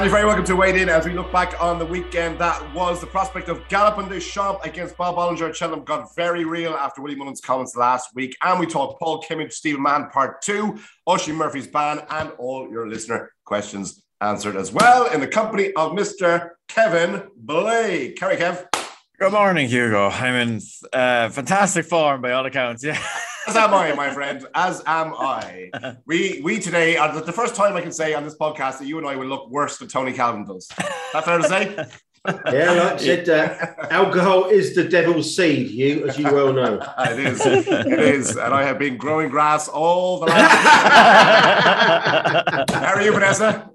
[0.00, 2.74] And you're very welcome to wade in as we look back on the weekend that
[2.74, 6.72] was the prospect of Galopin Des Champs against Bob Olinger at Cheltenham got very real
[6.72, 8.34] after Willie Mullins' comments last week.
[8.42, 12.88] And we talked Paul Kimmage, Stephen Mahon, part two, Oisin Murphy's ban, and all your
[12.88, 16.52] listener questions answered as well in the company of Mr.
[16.66, 18.16] Kevin Blake.
[18.16, 18.68] Kerry Kev.
[19.18, 20.08] Good morning, Hugo.
[20.08, 20.60] I'm in
[20.94, 22.82] uh, fantastic form by all accounts.
[22.82, 22.98] Yeah.
[23.50, 24.46] As am I, my friend.
[24.54, 25.70] As am I.
[26.06, 28.86] We we today are the, the first time I can say on this podcast that
[28.86, 30.68] you and I will look worse than Tony Calvin does.
[31.12, 31.64] That fair to say?
[32.52, 33.54] Yeah, like I said, uh,
[33.90, 36.74] alcohol is the devil's seed, you, as you well know.
[36.98, 37.40] it is.
[37.46, 38.36] It is.
[38.36, 40.68] And I have been growing grass all the last.
[42.74, 43.70] How are you, Vanessa?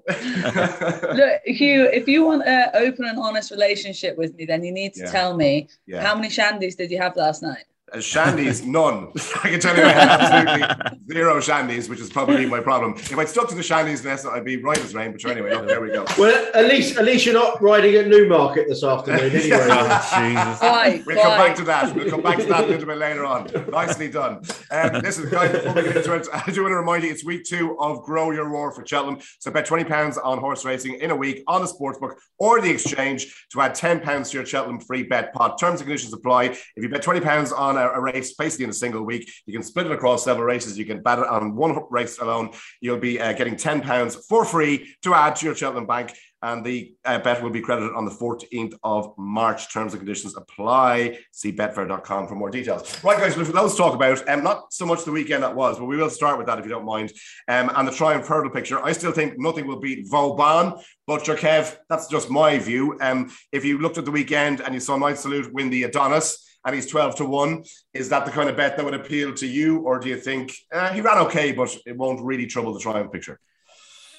[1.12, 4.94] Look, Hugh, if you want an open and honest relationship with me, then you need
[4.94, 5.10] to Yeah.
[5.10, 6.00] tell me Yeah.
[6.06, 7.64] how many shandies did you have last night?
[7.92, 9.12] Uh, Shandy's, none.
[9.44, 12.94] I can tell you I had absolutely zero shandies, which is probably my problem.
[12.96, 15.12] If I'd stuck to the shandies, Vanessa, I'd be right as rain.
[15.12, 16.04] But anyway, look, there we go.
[16.18, 19.38] Well, at least at least you're not riding at Newmarket this afternoon, anyway.
[19.40, 20.58] Jesus.
[20.58, 21.94] Quite, We'll come back to that.
[21.94, 23.48] We'll come back to that a little bit later on.
[23.70, 24.42] Nicely done.
[24.72, 27.24] Um, listen, guys, before we get into it, I do want to remind you it's
[27.24, 29.20] week two of Grow Your Roar for Cheltenham.
[29.38, 33.46] So bet £20 on horse racing in a week on the sportsbook or the exchange
[33.52, 35.58] to add £10 to your Cheltenham free bet pot.
[35.60, 36.44] Terms and conditions apply.
[36.46, 39.62] If you bet £20 on a, a race, basically in a single week, you can
[39.62, 40.78] split it across several races.
[40.78, 42.50] You can bet it on one race alone.
[42.80, 46.94] You'll be uh, getting £10 for free to add to your Cheltenham bank and the
[47.04, 49.72] uh, bet will be credited on the 14th of March.
[49.72, 51.18] Terms and conditions apply.
[51.32, 53.02] See betfair.com for more details.
[53.02, 55.96] Right, guys, let's talk about um, not so much the weekend that was, but we
[55.96, 57.12] will start with that if you don't mind.
[57.48, 58.82] Um, and the Triumph Hurdle picture.
[58.84, 60.74] I still think nothing will beat Vauban,
[61.06, 62.96] but Kev, that's just my view.
[63.00, 66.45] Um, if you looked at the weekend and you saw Knight Salute win the Adonis,
[66.66, 67.64] and he's 12 to 1.
[67.94, 69.78] Is that the kind of bet that would appeal to you?
[69.78, 73.12] Or do you think uh, he ran okay, but it won't really trouble the Triumph
[73.12, 73.38] picture?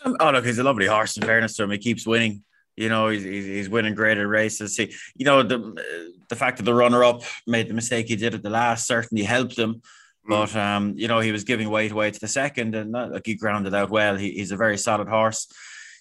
[0.06, 1.18] Oh, look, he's a lovely horse.
[1.18, 2.44] In fairness to him, he keeps winning.
[2.78, 4.78] You know, he's, he's, winning great at races.
[4.78, 5.84] He, you know, the
[6.30, 9.24] the fact that the runner up made the mistake he did at the last certainly
[9.24, 9.82] helped him.
[10.24, 13.26] But um, you know, he was giving weight away to the second, and uh, like
[13.26, 14.16] he grounded out well.
[14.16, 15.48] He, he's a very solid horse.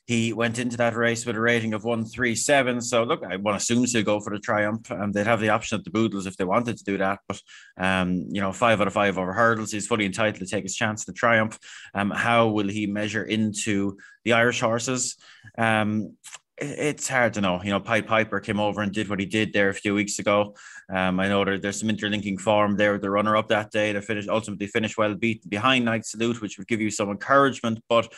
[0.06, 2.80] He went into that race with a rating of one three seven.
[2.80, 4.90] So look, I want to assume he'll go for the triumph.
[4.92, 7.18] Um, they'd have the option at the Boodles if they wanted to do that.
[7.26, 7.40] But
[7.76, 9.72] um, you know, five out of five over hurdles.
[9.72, 11.58] He's fully entitled to take his chance to triumph.
[11.92, 15.16] Um, how will he measure into the Irish horses?
[15.58, 16.16] Um,
[16.58, 17.60] it's hard to know.
[17.62, 20.18] You know, Pied Piper came over and did what he did there a few weeks
[20.18, 20.54] ago.
[20.88, 23.92] Um, I know there, there's some interlinking form there with the runner up that day.
[23.92, 27.80] They finished ultimately finished well beaten behind Knight Salute, which would give you some encouragement.
[27.88, 28.08] But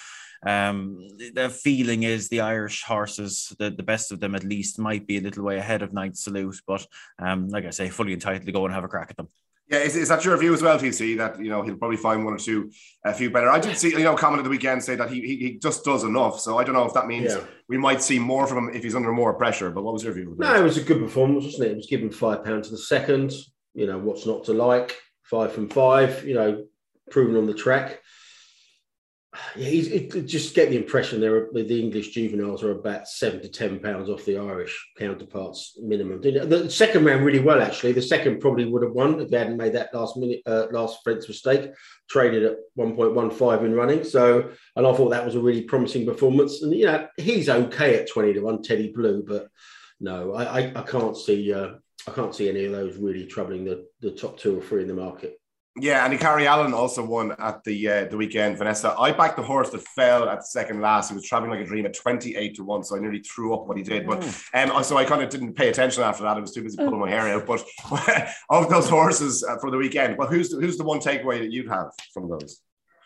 [0.47, 5.06] um, the feeling is the Irish horses, the, the best of them at least, might
[5.06, 6.60] be a little way ahead of Knight Salute.
[6.66, 6.87] But
[7.19, 9.28] um, like I say, fully entitled to go and have a crack at them.
[9.71, 11.19] Yeah, is, is that your view as well, TC?
[11.19, 12.71] That you know he'll probably find one or two
[13.04, 13.50] a few better.
[13.50, 15.84] I did see you know comment at the weekend say that he, he he just
[15.84, 16.41] does enough.
[16.41, 17.44] So I don't know if that means Yeah.
[17.69, 19.71] we might see more from him if he's under more pressure.
[19.71, 20.34] But what was your view?
[20.38, 21.72] No, it was a good performance, wasn't it?
[21.72, 23.32] It was given five pounds to the second.
[23.75, 24.97] You know, what's not to like?
[25.25, 26.65] Five from five, you know,
[27.10, 28.00] proven on the track.
[29.56, 33.49] Yeah, he's it, just get the impression there the English juveniles are about seven to
[33.49, 36.21] ten pounds off the Irish counterparts minimum.
[36.21, 37.93] The second ran really well actually.
[37.93, 41.00] The second probably would have won if they hadn't made that last minute uh, last
[41.03, 41.71] French mistake.
[42.09, 44.04] Traded at one point one five in running.
[44.04, 46.62] So and I thought that was a really promising performance.
[46.62, 49.48] And you know, he's okay at twenty to one, Teddy Blue, but
[50.00, 51.71] no, I I, I can't see uh,
[52.06, 54.88] I can't see any of those really troubling the the top two or three in
[54.88, 55.41] the market.
[55.81, 58.59] Yeah, and Icare Allen also won at the uh, the weekend.
[58.59, 61.09] Vanessa, I backed the horse that fell at the second last.
[61.09, 63.55] He was traveling like a dream at twenty eight to one, so I nearly threw
[63.55, 64.06] up what he did.
[64.06, 64.25] But
[64.55, 66.37] um, so I kind of didn't pay attention after that.
[66.37, 67.47] I was too busy pulling my hair out.
[67.47, 67.65] But
[68.50, 71.53] of those horses uh, for the weekend, well, who's the, who's the one takeaway that
[71.53, 72.60] you'd have from those?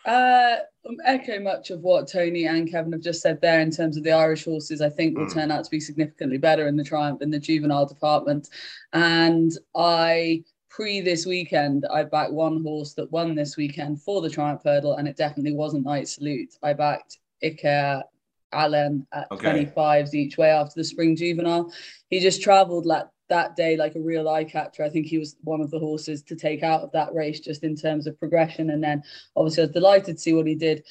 [0.04, 0.56] Uh,
[1.04, 4.10] echo much of what Tony and Kevin have just said there in terms of the
[4.10, 4.80] Irish horses.
[4.80, 5.34] I think will Mm.
[5.34, 8.48] turn out to be significantly better in the Triumph in the juvenile department.
[8.92, 10.42] And I
[10.72, 14.96] pre this weekend, I backed one horse that won this weekend for the Triumph Hurdle,
[14.96, 16.56] and it definitely wasn't Knight Salute.
[16.62, 18.02] I backed Icare
[18.52, 19.66] Allen at Okay.
[19.66, 21.72] 25s each way after the spring juvenile.
[22.08, 24.82] He just travelled like that day like a real eye catcher.
[24.82, 27.64] I think he was one of the horses to take out of that race just
[27.64, 28.70] in terms of progression.
[28.70, 29.02] And then
[29.36, 30.84] obviously I was delighted to see what he did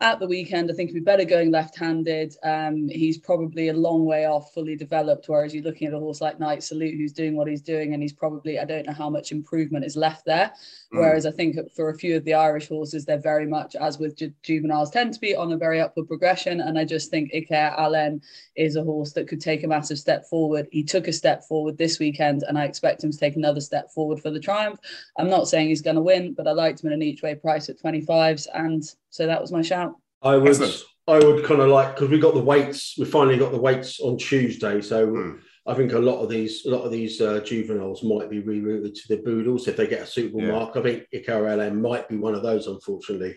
[0.00, 0.70] at the weekend.
[0.70, 2.36] I think he'd be better going left-handed.
[2.44, 6.20] Um, he's probably a long way off fully developed, whereas you're looking at a horse
[6.20, 9.10] like Knight Salute who's doing what he's doing, and he's probably I don't know how
[9.10, 10.52] much improvement is left there.
[10.94, 11.00] Mm.
[11.00, 14.16] Whereas I think for a few of the Irish horses, they're very much as with
[14.16, 16.60] ju- juveniles tend to be on a very upward progression.
[16.60, 18.22] And I just think Icare Allen
[18.54, 20.68] is a horse that could take a massive step forward.
[20.70, 23.90] He took a step forward this weekend, and I expect him to take another step
[23.90, 24.78] forward for the Triumph.
[25.18, 27.34] I'm not saying he's going to win, but I liked him at an each way
[27.34, 29.92] price at 25s, and so that was my shout.
[30.22, 30.82] I would Excellent.
[31.06, 32.96] I would kind of like because we got the weights.
[32.98, 35.30] We finally got the weights on Tuesday, so Hmm.
[35.66, 38.94] I think a lot of these a lot of these uh, juveniles might be rerouted
[38.94, 40.52] to the Boodles if they get a suitable Yeah.
[40.52, 40.76] mark.
[40.76, 43.36] I think Icare Allen might be one of those, unfortunately.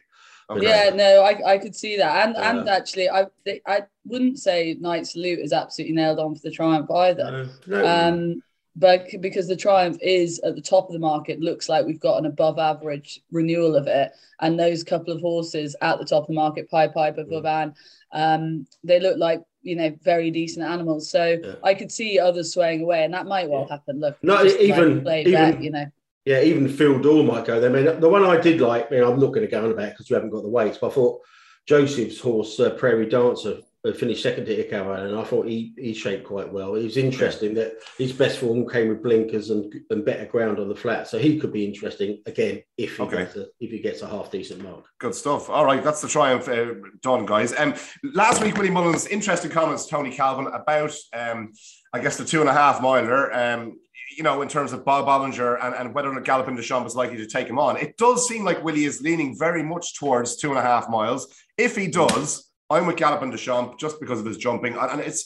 [0.49, 0.63] Okay.
[0.67, 2.49] Yeah, no, I, I could see that, and Yeah.
[2.59, 6.51] and actually, I thi- I wouldn't say Knight Salute is absolutely nailed on for the
[6.51, 7.47] Triumph either.
[7.67, 7.85] No, no.
[7.87, 8.43] Um,
[8.75, 12.17] but because the Triumph is at the top of the market, looks like we've got
[12.19, 14.11] an above average renewal of it.
[14.39, 16.93] And those couple of horses at the top of the market, Pied Mm.
[16.93, 17.73] Piper, Vauban,
[18.13, 21.09] um, they look like you know very decent animals.
[21.09, 21.55] So Yeah.
[21.63, 23.75] I could see others swaying away, and that might well Yeah.
[23.75, 23.99] happen.
[23.99, 25.85] Look, No, just like even- even- you know.
[26.25, 27.69] Yeah, even Fil Dor might go there.
[27.69, 29.71] I mean, the one I did like, I mean, I'm not going to go on
[29.71, 31.19] about because we haven't got the weights, but I thought
[31.65, 33.57] Joseph's horse, uh, Prairie Dancer,
[33.97, 36.75] finished second to Icare, and I thought he, he shaped quite well.
[36.75, 40.69] It was interesting that his best form came with blinkers and, and better ground on
[40.69, 43.17] the flat, so he could be interesting again if he, Okay.
[43.17, 44.85] gets, a, if he gets a half decent mark.
[44.99, 45.49] Good stuff.
[45.49, 47.57] All right, that's the triumph uh, done, guys.
[47.57, 47.73] Um,
[48.13, 51.51] last week, Willie Mullins, interesting comments, Tony Calvin, about um,
[51.91, 53.33] I guess the two and a half miler.
[53.33, 53.79] Um,
[54.17, 56.91] you know, in terms of Bob Olinger and, and whether or not Galopin Des Champs
[56.91, 57.77] is likely to take him on.
[57.77, 61.33] It does seem like Willie is leaning very much towards two and a half miles.
[61.57, 64.75] If he does, I'm with Galopin Des Champs just because of his jumping.
[64.75, 65.25] And, and it's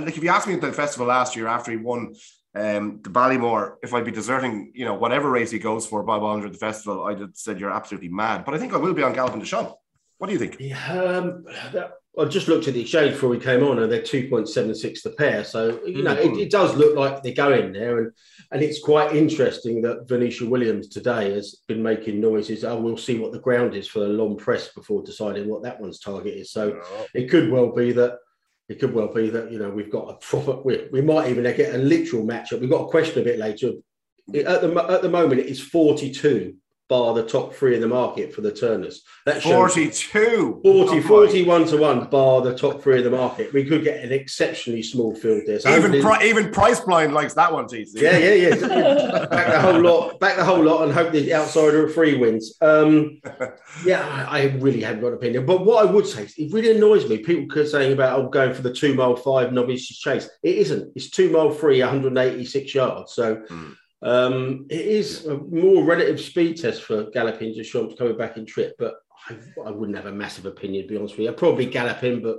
[0.00, 2.14] like if you asked me at the festival last year after he won
[2.54, 6.22] um, the Ballymore, if I'd be deserting, you know, whatever race he goes for, Bob
[6.22, 8.44] Olinger at the festival, I'd have said you're absolutely mad.
[8.44, 9.74] But I think I will be on Galopin Des Champs.
[10.18, 10.56] What do you think?
[10.60, 11.44] Yeah, um,
[12.18, 14.74] I just looked at the exchange before we came on, and they're two point seven
[14.74, 15.44] six the pair.
[15.44, 16.36] So you know, Mhm.
[16.36, 18.12] it, it does look like they're going there, and
[18.50, 22.64] and it's quite interesting that Venetia Williams today has been making noises.
[22.64, 25.80] Oh, we'll see what the ground is for the L'Homme Presse before deciding what that
[25.80, 26.50] one's target is.
[26.50, 26.80] So
[27.14, 28.18] it could well be that.
[28.68, 30.60] It could well be that you know we've got a proper.
[30.62, 32.60] We, we might even get a literal matchup.
[32.60, 33.72] We've got a question a bit later.
[34.32, 36.56] It- At the at the moment, it's forty two
[36.92, 39.02] bar the top three in the market for the Turners.
[39.24, 40.60] That shows 42.
[40.62, 43.50] 40, Oh, 41 to 1 bar the top three of the market.
[43.54, 45.58] We could get an exceptionally small field there.
[45.58, 47.92] So Even, pri- even Price Blind likes that one, TC.
[47.94, 49.24] yeah, yeah, yeah.
[49.30, 52.58] back the whole lot, back the whole lot, and hope the outsider of three wins.
[52.60, 53.22] Um,
[53.86, 55.46] yeah, I, I really haven't got an opinion.
[55.46, 57.18] But what I would say, it really annoys me.
[57.18, 60.28] People keep saying about oh, going for the two mile five novice chase.
[60.42, 60.92] It isn't.
[60.94, 63.14] It's two mile three, 186 yards.
[63.14, 63.36] So.
[63.48, 63.70] Hmm.
[64.02, 68.44] Um, it is a more relative speed test for Galopin Des Champs coming back in
[68.44, 68.94] trip, but
[69.28, 71.30] I, I wouldn't have a massive opinion, to be honest with you.
[71.30, 72.38] I'd probably Galloping, but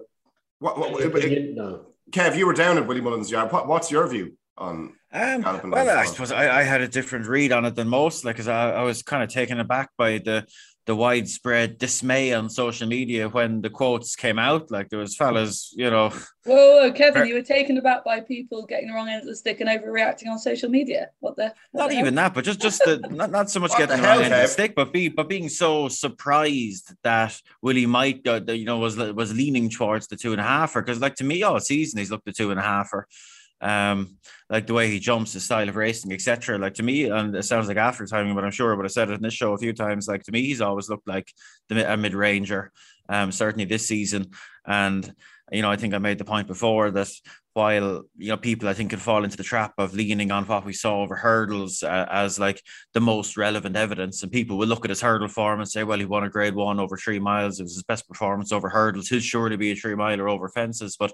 [0.60, 1.88] What, what, opinion, no.
[2.12, 3.52] Kev, you were down at Willie Mullins' yard.
[3.52, 4.94] What, what's your view on?
[5.14, 8.36] Um, well, I suppose I, I had a different read on it than most, like,
[8.36, 10.48] because I, I was kind of taken aback by the
[10.86, 14.70] the widespread dismay on social media when the quotes came out.
[14.70, 16.10] Like there was fellas, you know,
[16.46, 19.22] Whoa, uh, whoa, Kevin, Ver- you were taken aback by people getting the wrong end
[19.22, 21.10] of the stick and overreacting on social media.
[21.22, 21.54] What the?
[21.72, 22.04] what not the hell?
[22.04, 24.24] even that, but just just the not, not so much getting the the wrong hell,
[24.24, 28.46] end of the stick, but be but being so surprised that Willie might uh, go,
[28.46, 31.24] that, you know was was leaning towards the two and a halfer because like to
[31.24, 33.04] me all season he's looked the two and a halfer.
[33.64, 34.18] Um,
[34.50, 36.58] like the way he jumps, his style of racing, etc.
[36.58, 38.76] Like to me, and it sounds like after timing, but I'm sure.
[38.76, 40.08] But I said it in this show a few times.
[40.08, 41.32] Like to me, he's always looked like
[41.70, 42.72] the a mid ranger.
[43.10, 44.32] Um, certainly this season,
[44.66, 45.14] and
[45.52, 47.12] you know, I think I made the point before that
[47.54, 50.66] while you know people I think could fall into the trap of leaning on what
[50.66, 52.62] we saw over hurdles uh, as like
[52.94, 56.00] the most relevant evidence, and people will look at his hurdle form and say, well,
[56.00, 57.60] he won a grade one over three miles.
[57.60, 59.10] It was his best performance over hurdles.
[59.10, 61.14] He'll surely be a three miler over fences, but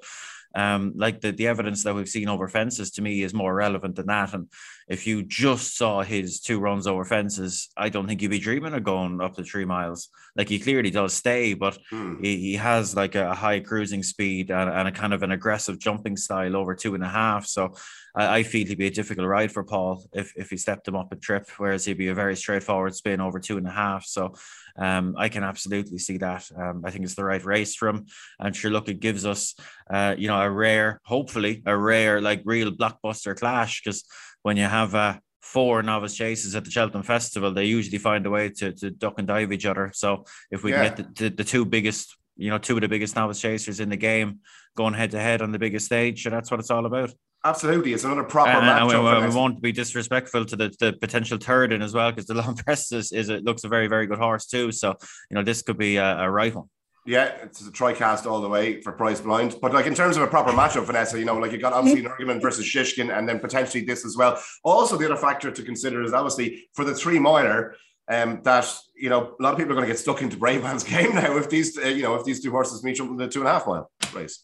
[0.56, 3.96] um, like the, the evidence that we've seen over fences to me is more relevant
[3.96, 4.34] than that.
[4.34, 4.48] And
[4.88, 8.74] if you just saw his two runs over fences, I don't think you'd be dreaming
[8.74, 10.10] of going up to three miles.
[10.36, 12.22] Like he clearly does stay, but Hmm.
[12.22, 15.80] he, he has like a high cruising speed and, and a kind of an aggressive
[15.80, 17.46] jumping style over two and a half.
[17.46, 17.76] So
[18.16, 20.96] I, I feel he'd be a difficult ride for Paul if, if he stepped him
[20.96, 24.06] up a trip, whereas he'd be a very straightforward spin over two and a half.
[24.06, 24.34] So
[24.78, 26.50] um, I can absolutely see that.
[26.56, 28.06] Um, I think it's the right race for him.
[28.40, 29.56] And sure, look, it gives us,
[29.90, 34.04] uh, you know, a rare, hopefully, a rare, like real blockbuster clash because
[34.44, 38.30] when you have uh, four novice chases at the Cheltenham Festival, they usually find a
[38.30, 39.92] way to, to duck and dive each other.
[39.94, 40.84] So if we Yeah.
[40.84, 43.90] get the, the, the two biggest, you know, two of the biggest novice chasers in
[43.90, 44.40] the game
[44.78, 47.12] going head to head on the biggest stage, sure, that's what it's all about.
[47.46, 47.94] Absolutely.
[47.94, 49.22] It's another proper And, and we, matchup.
[49.22, 52.34] for we won't be disrespectful to the, the potential third in as well, because the
[52.34, 54.72] long press is, is it looks a very, very good horse too.
[54.72, 54.96] So,
[55.30, 56.70] you know, this could be a, a right one.
[57.06, 59.56] Yeah, it's a tricast all the way for price blind.
[59.62, 62.04] But like in terms of a proper matchup, Vanessa, you know, like you got obviously
[62.04, 64.40] Energumene versus Shishkin, and then potentially this as well.
[64.64, 67.76] Also, the other factor to consider is obviously for the three miler.
[68.12, 70.84] Um, that you know, a lot of people are going to get stuck into Braveman's
[70.96, 73.28] game now if these, uh, you know, if these two horses meet up in the
[73.28, 74.44] two and a half mile race.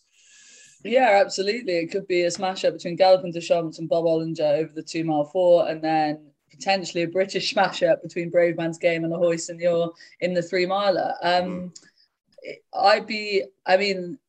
[0.85, 1.77] Yeah, absolutely.
[1.77, 4.83] It could be a smash up between Galopin Des Champs and Bob Olinger over the
[4.83, 9.91] two mile four, and then potentially a British smash up between Bravemansgame and Ahoy Senor
[10.19, 11.15] in the three miler.
[11.23, 11.73] Um,
[12.73, 13.43] I'd be.
[13.65, 14.19] I mean,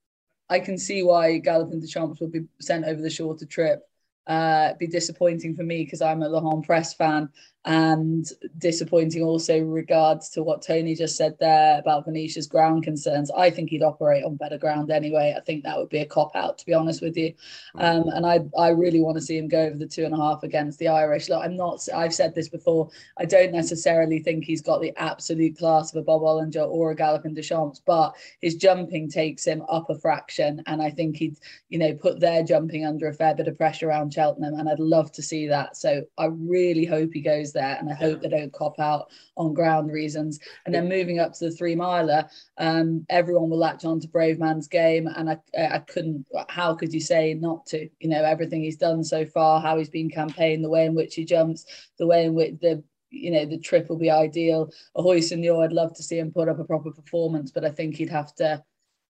[0.49, 3.83] I can see why Galopin Des Champs would be sent over the shorter trip.
[4.27, 7.29] Uh, be disappointing for me because I'm a L'Homme Presse fan,
[7.67, 13.29] and disappointing also regards to what Tony just said there about Venetia's ground concerns.
[13.37, 15.35] I think he'd operate on better ground anyway.
[15.37, 17.35] I think that would be a cop out, to be honest with you.
[17.75, 20.17] Um, and I, I really want to see him go over the two and a
[20.17, 21.29] half against the Irish.
[21.29, 21.81] Look, I'm not.
[21.93, 22.89] I've said this before.
[23.19, 26.97] I don't necessarily think he's got the absolute class of a Bob Olinger or a
[26.97, 31.39] Galopin Des Champs, but his jumping takes him up a fraction, and I think he'd,
[31.69, 34.79] you know, put their jumping under a fair bit of pressure around Cheltenham, and I'd
[34.79, 35.77] love to see that.
[35.77, 39.55] So I really hope he goes there, and I hope they don't cop out on
[39.55, 40.39] ground reasons.
[40.65, 45.13] And then moving up to the three miler, um, everyone will latch on to Bravemansgame,
[45.17, 46.27] and I, I couldn't.
[46.49, 47.89] How could you say not to?
[47.99, 51.17] You know everything he's done so far, how he's been campaigned, the way in which
[51.17, 51.65] he jumps,
[51.99, 54.71] the way in which the you know the trip will be ideal.
[54.95, 57.97] Ahoy Senor, I'd love to see him put up a proper performance, but I think
[57.97, 58.63] he'd have to.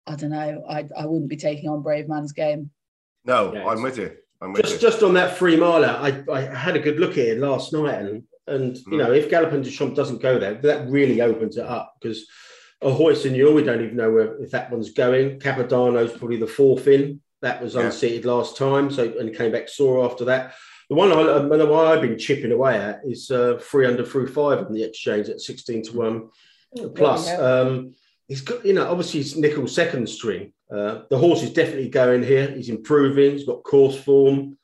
[0.07, 0.63] I don't know.
[0.67, 2.69] I I wouldn't be taking on Bravemansgame.
[3.25, 4.15] No, yeah, I'm with you.
[4.41, 4.79] I'm with just you.
[4.79, 7.95] just on that three miler, I, I had a good look at it last night,
[7.95, 11.65] and and you know, if Galopin Des Champs doesn't go there, that really opens it
[11.65, 12.25] up because
[12.81, 15.39] Ahoy Senor, we don't even know where if that one's going.
[15.39, 17.21] Capodanno's probably the fourth in.
[17.41, 20.55] That was unseated last time, so and came back sore after that.
[20.89, 24.83] The one, I, the one I've been chipping away at is uh, Threeunderthrufive on the
[24.83, 26.29] exchange at sixteen to one
[26.77, 27.29] oh, plus.
[27.29, 27.95] Um,
[28.27, 30.51] he's got, you know, obviously he's Nicholls' second string.
[30.69, 32.51] Uh, the horse is definitely going here.
[32.51, 33.31] He's improving.
[33.31, 34.57] He's got course form.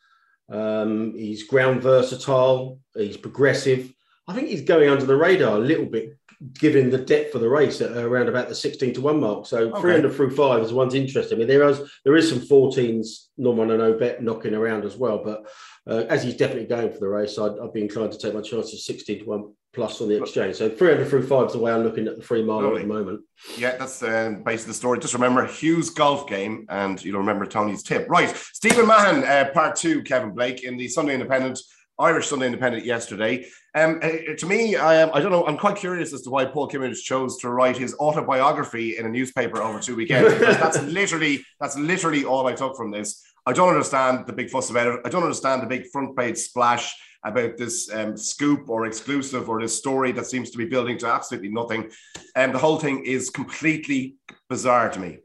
[0.50, 2.80] Um, he's ground versatile.
[2.96, 3.94] He's progressive.
[4.28, 6.18] I think he's going under the radar a little bit,
[6.54, 9.46] given the depth of the race at around about the 16 to 1 mark.
[9.46, 9.82] So okay.
[9.82, 11.38] Threeunderthrufive is one's interesting.
[11.38, 14.98] I mean, there is there is some 14s, normal and no bet knocking around as
[14.98, 15.22] well.
[15.24, 15.46] But
[15.88, 18.42] uh, as he's definitely going for the race, I'd, I'd be inclined to take my
[18.42, 20.56] chances 16 to 1 plus on the exchange.
[20.56, 23.22] So Threeunderthrufive is the way I'm looking at the free mile at the moment.
[23.58, 25.00] Yeah, that's um, basically the story.
[25.00, 28.08] Just remember Hugh's golf game, and you'll remember Tony's tip.
[28.10, 31.60] Right, Stephen Mahon, uh, part two, Kevin Blake in the Sunday Independent.
[31.98, 33.46] Irish Sunday Independent yesterday.
[33.74, 35.46] Um, uh, to me, I, um, I don't know.
[35.46, 39.10] I'm quite curious as to why Paul Kimmage chose to write his autobiography in a
[39.10, 40.38] newspaper over two weekends.
[40.40, 43.24] that's literally that's literally all I took from this.
[43.46, 45.00] I don't understand the big fuss about it.
[45.06, 49.60] I don't understand the big front page splash about this um, scoop or exclusive or
[49.60, 51.90] this story that seems to be building to absolutely nothing.
[52.36, 54.16] And um, the whole thing is completely
[54.48, 55.18] bizarre to me.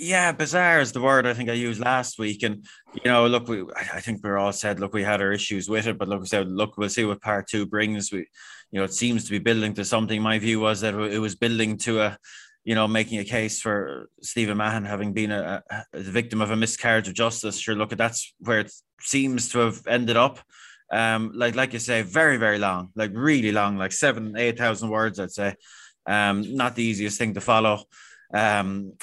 [0.00, 2.44] Yeah, bizarre is the word I think I used last week.
[2.44, 5.68] And, you know, look, we, I think we're all said, look, we had our issues
[5.68, 8.12] with it, but look, we said, look, we'll see what part two brings.
[8.12, 8.20] We,
[8.70, 10.22] you know, it seems to be building to something.
[10.22, 12.18] My view was that it was building to a,
[12.64, 16.52] you know, making a case for Stephen Mahon having been a, a, a victim of
[16.52, 17.58] a miscarriage of justice.
[17.58, 20.38] Sure, look, that's where it seems to have ended up
[20.90, 24.88] um like like you say very very long like really long like seven eight thousand
[24.88, 25.54] words i'd say.
[26.06, 27.84] Um not the easiest thing to follow.
[28.32, 28.94] Um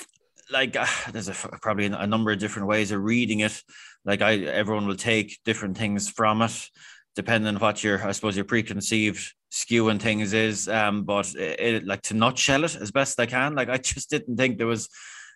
[0.52, 3.62] like uh, there's a, probably a number of different ways of reading it.
[4.04, 6.70] Like i everyone will take different things from it
[7.16, 10.68] depending on what your i suppose your preconceived skew and things is.
[10.68, 14.10] Um but it, it, like to nutshell it as best i can like i just
[14.10, 14.90] didn't think there was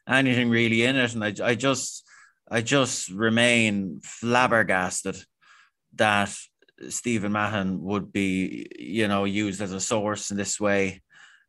[0.08, 1.14] anything really in it.
[1.14, 2.08] And i, I just
[2.50, 5.24] i just remain flabbergasted
[6.00, 6.36] that
[6.90, 11.02] Stephen Mahon would be, you know, used as a source in this way,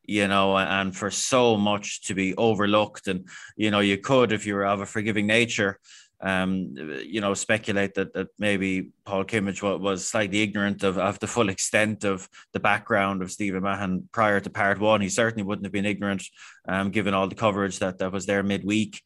[0.05, 3.09] you know, and for so much to be overlooked.
[3.09, 5.79] And, you know, you could, if you were of a forgiving nature,
[6.21, 6.75] um,
[7.07, 11.27] you know, speculate that that maybe Paul Kimmage was, was slightly ignorant of, of the
[11.27, 15.01] full extent of the background of Stephen Mahon prior to part one.
[15.01, 16.25] He certainly wouldn't have been ignorant,
[16.69, 19.01] um, given all the coverage that, that was there midweek.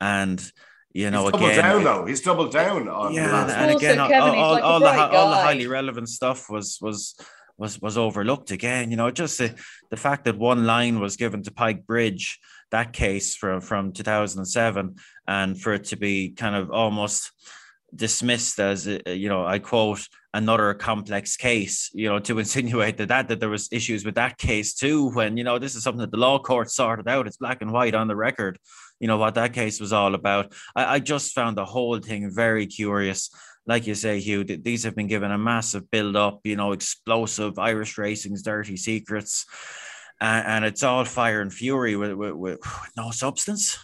[0.00, 0.40] And
[0.96, 2.06] you know, he's again, down though.
[2.06, 3.12] He's doubled down on.
[3.12, 6.78] Yeah, and, and again, all, all, like all the all the highly relevant stuff was
[6.80, 7.14] was
[7.58, 8.90] was was overlooked again.
[8.90, 9.54] You know, just the,
[9.90, 12.38] the fact that one line was given to Pike Bridge,
[12.70, 14.96] that case from from 2007,
[15.28, 17.30] and for it to be kind of almost
[17.94, 21.90] dismissed as uh, you know, I quote another complex case.
[21.92, 25.10] You know, to insinuate that that that there was issues with that case too.
[25.10, 27.26] When you know this is something that the law court sorted out.
[27.26, 28.58] It's black and white on the record
[29.00, 30.52] you know what that case was all about.
[30.74, 33.30] I, I just found the whole thing very curious.
[33.66, 37.58] Like you say, Hugh, these have been given a massive build up, you know, explosive
[37.58, 39.44] Irish racing's dirty secrets.
[40.20, 42.60] And, and it's all fire and fury with, with, with
[42.96, 43.78] no substance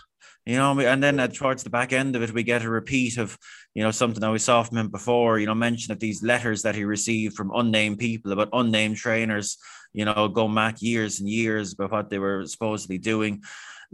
[0.46, 3.18] you know, and then uh, towards the back end of it, we get a repeat
[3.18, 3.38] of,
[3.74, 6.62] you know, something that we saw from him before, you know, mention that these letters
[6.62, 9.58] that he received from unnamed people about unnamed trainers,
[9.92, 13.42] you know, go back years and years about what they were supposedly doing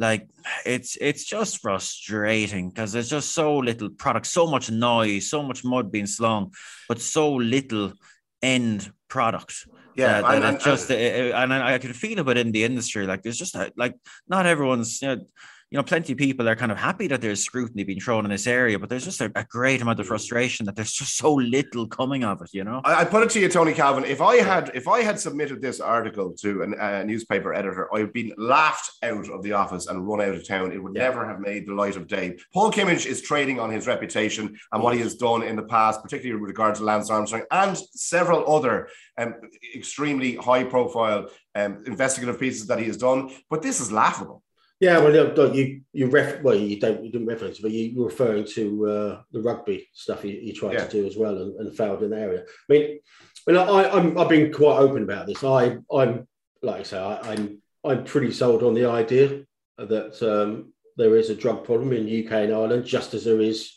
[0.00, 0.28] like
[0.64, 5.64] it's it's just frustrating because there's just so little product so much noise so much
[5.64, 6.52] mud being slung
[6.88, 7.92] but so little
[8.40, 9.66] end product
[9.98, 13.04] Yeah, and, and, just and, and I could feel it in the industry.
[13.04, 13.94] Like there's just like
[14.28, 15.02] not everyone's.
[15.02, 15.26] You know,
[15.70, 18.30] you know, plenty of people are kind of happy that there's scrutiny being thrown in
[18.30, 21.34] this area, but there's just a, a great amount of frustration that there's just so
[21.34, 22.48] little coming of it.
[22.54, 24.04] You know, I, I put it to you, Tony Calvin.
[24.04, 28.14] If I had if I had submitted this article to an, a newspaper editor, I'd
[28.14, 30.72] been laughed out of the office and run out of town.
[30.72, 31.02] It would yeah.
[31.02, 32.38] never have made the light of day.
[32.54, 36.02] Paul Kimmage is trading on his reputation and what he has done in the past,
[36.02, 39.34] particularly with regard to Lance Armstrong and several other um,
[39.76, 43.30] extremely high profile um, investigative pieces that he has done.
[43.50, 44.42] But this is laughable.
[44.80, 48.44] Yeah, well, you you ref well, you don't you didn't reference, but you, are referring
[48.54, 50.85] to uh, the rugby stuff he, he tried yeah.
[50.85, 52.42] to do as well and, and, failed in that area.
[52.42, 53.00] I mean,
[53.49, 55.42] I mean, I, I'm I've been quite open about this.
[55.42, 56.28] I I'm
[56.62, 59.42] like I say, I, am I'm, I'm pretty sold on the idea
[59.78, 63.73] that um, there is a drug problem in UK and Ireland, just as there is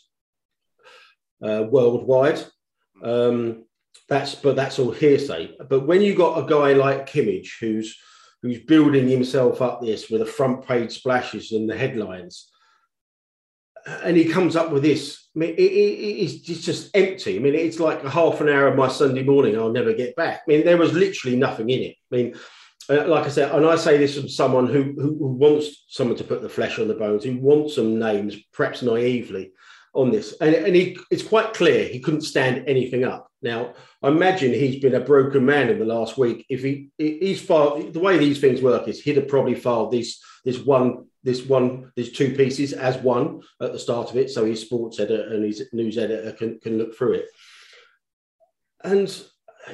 [1.42, 2.44] uh, worldwide.
[3.02, 3.64] Um,
[4.08, 5.56] that's but that's all hearsay.
[5.68, 7.98] But when you got a guy like Kimmage who's
[8.42, 12.50] who's building himself up this with the front page splashes and the headlines.
[13.86, 15.28] And he comes up with this.
[15.34, 17.36] I mean, it, it, it's just empty.
[17.36, 20.14] I mean, it's like a half an hour of my Sunday morning I'll never get
[20.16, 20.42] back.
[20.46, 21.96] I mean, there was literally nothing in it.
[22.12, 22.34] I mean,
[22.90, 26.24] uh, like I said, and I say this from someone who, who wants someone to
[26.24, 29.52] put the flesh on the bones, who wants some names, perhaps naively,
[29.94, 30.34] on this.
[30.40, 33.31] And, and he, it's quite clear he couldn't stand anything up.
[33.42, 36.46] Now, I imagine he's been a broken man in the last week.
[36.48, 40.22] If he he's filed the way these things work is he'd have probably filed this
[40.44, 44.44] this one this one these two pieces as one at the start of it, so
[44.44, 47.26] his sports editor and his news editor can, can look through it.
[48.84, 49.22] And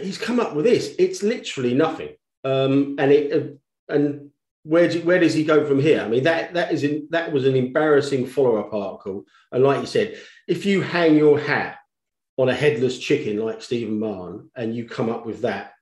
[0.00, 0.94] he's come up with this.
[0.98, 2.10] It's literally nothing.
[2.44, 3.58] Um, and it
[3.88, 4.30] and
[4.62, 6.00] where do, where does he go from here?
[6.02, 9.24] I mean that that is in, that was an embarrassing follow up article.
[9.52, 11.77] And like you said, if you hang your hat
[12.38, 15.72] on a headless chicken like Stephen Mahon and you come up with that,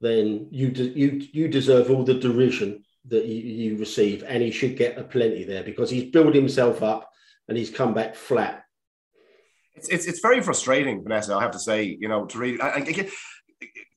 [0.00, 4.50] then you de- you you deserve all the derision that you, you receive, and he
[4.50, 7.10] should get a plenty there because he's built himself up
[7.48, 8.64] and he's come back flat.
[9.74, 11.34] It's, it's, it's very frustrating, Vanessa.
[11.34, 12.60] I have to say, you know, to read.
[12.60, 13.10] I, I,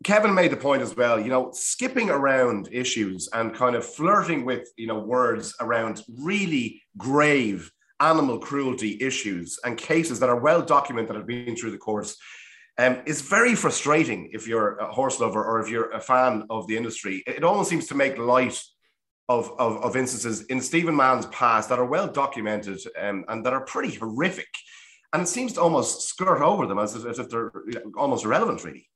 [0.03, 4.45] Kevin made the point as well, you know, skipping around issues and kind of flirting
[4.45, 10.61] with, you know, words around really grave animal cruelty issues and cases that are well
[10.61, 12.17] documented that have been through the courts
[12.77, 16.67] um, is very frustrating if you're a horse lover or if you're a fan of
[16.67, 17.23] the industry.
[17.27, 18.59] It almost seems to make light
[19.29, 23.53] of, of, of instances in Stephen Mahon's past that are well documented um, and that
[23.53, 24.49] are pretty horrific.
[25.13, 27.51] And it seems to almost skirt over them as if, as if they're
[27.95, 28.89] almost irrelevant, really.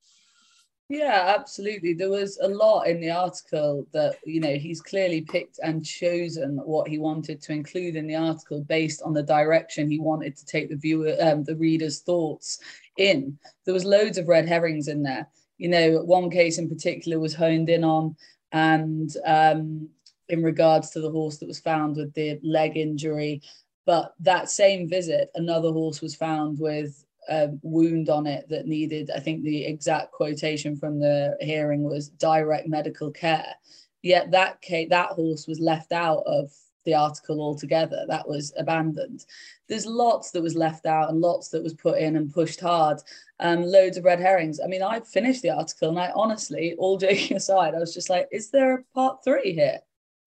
[0.90, 1.94] Yeah, absolutely.
[1.94, 6.58] There was a lot in the article that, you know, he's clearly picked and chosen
[6.64, 10.46] what he wanted to include in the article based on the direction he wanted to
[10.46, 12.60] take the viewer, um, the reader's thoughts
[12.98, 13.38] in.
[13.66, 15.28] There was loads of red herrings in there.
[15.58, 18.16] You know, one case in particular was honed in on,
[18.54, 19.90] and um,
[20.30, 23.42] in regards to the horse that was found with the leg injury.
[23.86, 29.12] But that same visit, another horse was found with a wound on it that needed,
[29.16, 33.54] I think the exact quotation from the hearing was direct medical care.
[34.02, 36.52] Yet that case, that horse was left out of
[36.86, 38.06] the article altogether.
[38.08, 39.26] That was abandoned.
[39.68, 43.00] There's lots that was left out and lots that was put in and pushed hard.
[43.40, 44.60] Um, loads of red herrings.
[44.64, 48.10] I mean, I finished the article and I honestly, all joking aside, I was just
[48.10, 49.80] like, is there a part three here?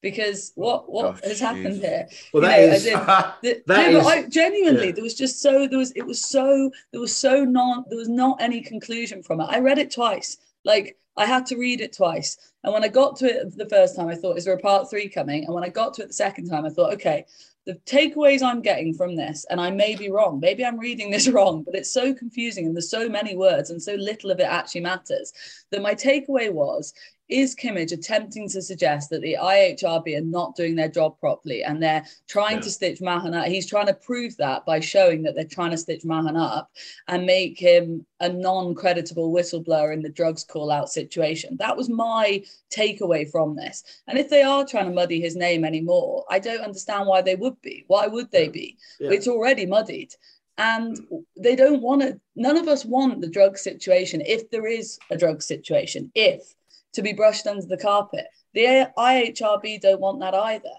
[0.02, 2.08] Because what oh, what oh, has happened here?
[2.32, 2.92] Well, that know, is, in,
[3.42, 4.92] the, that no, is, I, genuinely yeah.
[4.92, 8.08] there was just so there was it was so there was so not there was
[8.08, 9.48] not any conclusion from it.
[9.50, 13.16] I read it twice, like I had to read it twice, and when I got
[13.16, 15.44] to it the first time, I thought, is there a part three coming?
[15.44, 17.26] And when I got to it the second time, I thought, okay,
[17.66, 21.28] the takeaways I'm getting from this, and I may be wrong, maybe I'm reading this
[21.36, 24.44] wrong, but it's so confusing and there's so many words and so little of it
[24.44, 25.32] actually matters
[25.70, 26.94] that my takeaway was
[27.30, 31.82] is Kimmage attempting to suggest that the IHRB are not doing their job properly and
[31.82, 32.62] they're trying yeah.
[32.62, 33.46] to stitch Mahon up?
[33.46, 36.70] He's trying to prove that by showing that they're trying to stitch Mahon up
[37.08, 41.56] and make him a non creditable whistleblower in the drugs call out situation.
[41.58, 42.42] That was my
[42.74, 43.84] takeaway from this.
[44.06, 47.36] And if they are trying to muddy his name anymore, I don't understand why they
[47.36, 47.84] would be.
[47.86, 48.76] Why would they be?
[48.98, 49.12] Yeah.
[49.12, 50.14] It's already muddied
[50.58, 50.98] and
[51.36, 55.16] they don't want to none of us want the drug situation if there is a
[55.16, 56.54] drug situation if
[56.94, 58.26] to be brushed under the carpet.
[58.54, 60.70] The IHRB don't want that either.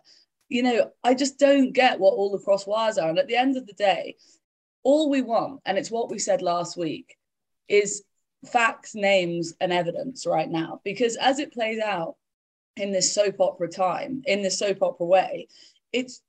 [0.50, 3.10] You know, I just don't get what all the cross wires are.
[3.10, 4.18] And at the end of the day,
[4.84, 7.16] all we want, and it's what we said last week,
[7.70, 8.04] is
[8.46, 10.82] facts, names, and evidence right now.
[10.84, 12.16] Because as it plays out
[12.76, 15.48] in this soap opera time, in this soap opera way,
[15.94, 16.22] it's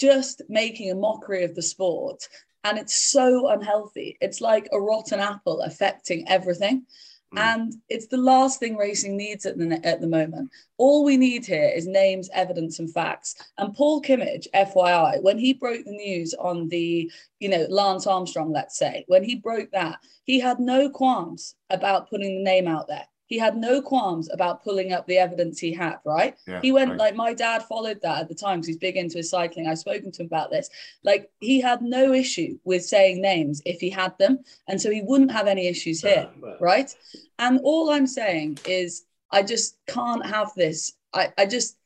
[0.00, 2.28] just making a mockery of the sport.
[2.64, 4.16] And it's so unhealthy.
[4.20, 6.86] It's like a rotten apple affecting everything.
[7.34, 7.38] Mm.
[7.38, 10.50] And it's the last thing racing needs at the at the moment.
[10.78, 13.34] All we need here is names, evidence, and facts.
[13.58, 18.50] And Paul Kimmage, FYI, when he broke the news on the, you know, Lance Armstrong,
[18.50, 22.88] let's say, when he broke that, he had no qualms about putting the name out
[22.88, 26.36] there he had no qualms about pulling up the evidence he had, right?
[26.46, 26.98] Yeah, he went right.
[26.98, 29.66] like my dad followed that at the time because he's big into his cycling.
[29.66, 30.70] I've spoken to him about this.
[31.04, 34.40] Like he had no issue with saying names if he had them.
[34.66, 36.92] And so he wouldn't have any issues here, uh, right?
[37.38, 40.94] And all I'm saying is I just can't have this.
[41.12, 41.76] I, I just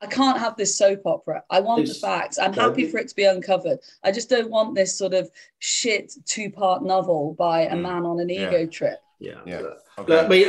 [0.00, 1.44] I can't have this soap opera.
[1.48, 2.36] I want it's, the facts.
[2.36, 3.78] I'm happy for it to be uncovered.
[4.02, 7.82] I just don't want this sort of shit two part novel by a mm.
[7.82, 8.66] man on an ego yeah.
[8.66, 9.00] trip.
[9.22, 9.62] Yeah, yeah.
[9.98, 10.18] Okay.
[10.18, 10.46] I mean,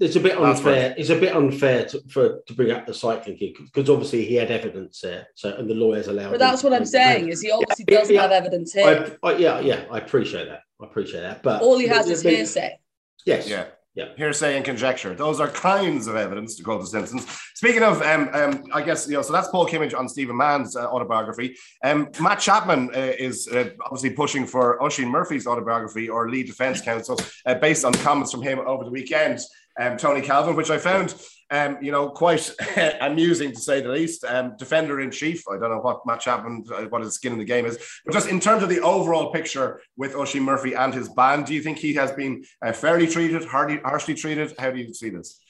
[0.00, 0.94] it's a bit unfair.
[0.98, 4.34] It's a bit unfair to, for to bring up the cycling kid because obviously he
[4.34, 6.30] had evidence there, so and the lawyers allowed.
[6.30, 9.16] But that's what I'm saying is he obviously yeah, doesn't yeah, have evidence here.
[9.22, 10.62] I, I, yeah, yeah, I appreciate that.
[10.80, 11.42] I appreciate that.
[11.44, 12.78] But all he has is hearsay.
[13.24, 13.48] Yes.
[13.48, 13.66] Yeah.
[13.94, 14.14] Yeah.
[14.16, 15.14] Hearsay and conjecture.
[15.14, 17.26] Those are kinds of evidence, to quote the Simpsons.
[17.54, 20.76] Speaking of, um, um, I guess, you know, so that's Paul Kimmage on Stephen Mahon's
[20.76, 21.56] uh, autobiography.
[21.82, 26.80] Um, Matt Chapman uh, is uh, obviously pushing for Oisin Murphy's autobiography or lead defense
[26.80, 29.40] counsel uh, based on comments from him over the weekend
[29.78, 31.14] um, Tony Calvin, which I found,
[31.50, 32.54] um, you know, quite
[33.00, 34.24] amusing to say the least.
[34.24, 35.42] Um, defender in chief.
[35.48, 38.12] I don't know what Matt happened, uh, what his skin in the game is, but
[38.12, 41.62] just in terms of the overall picture with Oisin Murphy and his band, do you
[41.62, 44.54] think he has been uh, fairly treated, hardly, harshly treated?
[44.58, 45.40] How do you see this?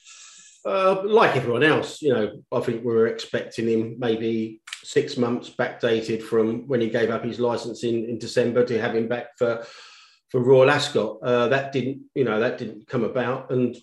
[0.65, 5.49] Uh, like everyone else, you know, I think we were expecting him maybe six months
[5.49, 9.37] backdated from when he gave up his license in, in December to have him back
[9.37, 9.65] for
[10.29, 11.17] for Royal Ascot.
[11.21, 13.51] Uh, that didn't, you know, that didn't come about.
[13.51, 13.75] And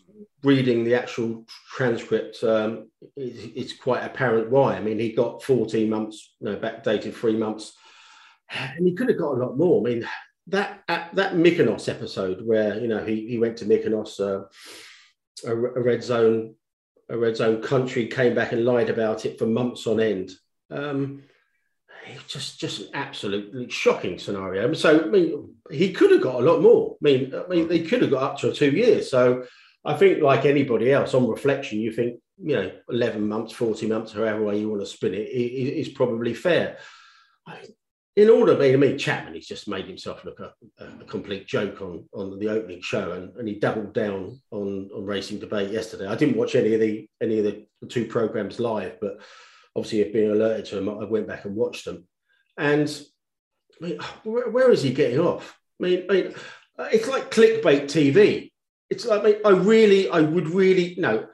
[0.43, 4.77] reading the actual transcript, um, it's, it's, quite apparent why.
[4.77, 7.73] I mean, he got 14 months, you know, backdated three months,
[8.51, 9.81] and he could have got a lot more.
[9.81, 10.09] I mean,
[10.49, 14.45] that that Mykonos episode where you know he, he went to Mykonos, uh,
[15.45, 16.55] a, a, red zone,
[17.09, 20.31] a red zone country, came back and lied about it for months on end.
[20.71, 21.23] Um,
[22.27, 24.73] just just an absolutely shocking scenario.
[24.75, 26.97] So I mean, he could have got a lot more.
[27.01, 29.11] I mean, I mean, they could have got up to two years.
[29.11, 29.45] So
[29.87, 34.13] I think, like anybody else, on reflection, you think, you know, 11 months, 40 months,
[34.13, 36.79] however way you want to spin it, is probably fair.
[38.17, 42.05] In order, I mean, Chapman, he's just made himself look a, a complete joke on,
[42.13, 46.07] on the opening show, and, and he doubled down on, on racing debate yesterday.
[46.07, 49.21] I didn't watch any of the any of the two programs live, but
[49.77, 52.07] obviously, if being alerted to them, I went back and watched them.
[52.57, 52.89] And
[53.81, 55.59] I mean, where, where is he getting off?
[55.81, 56.35] I mean, I mean,
[56.79, 58.51] it's like clickbait TV
[58.91, 61.27] it's like mate, I really, I would really know.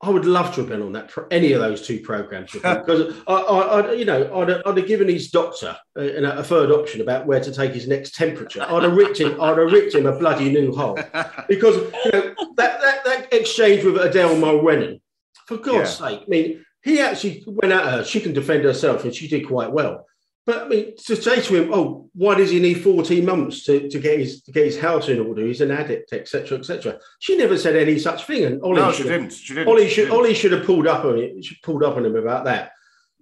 [0.00, 3.16] I would love to have been on that for any of those two programs because
[3.26, 6.70] I, I, I, you know, I'd, I'd have given his doctor uh, a, a, third
[6.70, 8.62] option about where to take his next temperature.
[8.62, 10.94] I'd have ripped him, I'd have ripped him a bloody new hole
[11.48, 15.00] because you know that that, that exchange with Adele Mulrennan,
[15.46, 16.08] for God's yeah.
[16.08, 18.04] sake, I mean, he actually went at her.
[18.04, 20.06] She can defend herself, and she did quite well.
[20.46, 23.88] But I mean, to say to him, "Oh, why does he need 14 months to,
[23.90, 25.44] to get his to get his house in order?
[25.44, 29.02] He's an addict, etc., etc." She never said any such thing, and Ollie no, she
[29.02, 29.32] didn't.
[29.32, 29.68] She didn't.
[29.68, 31.44] Ollie should Ollie should have pulled up on it.
[31.44, 32.72] Should pulled up on him about that.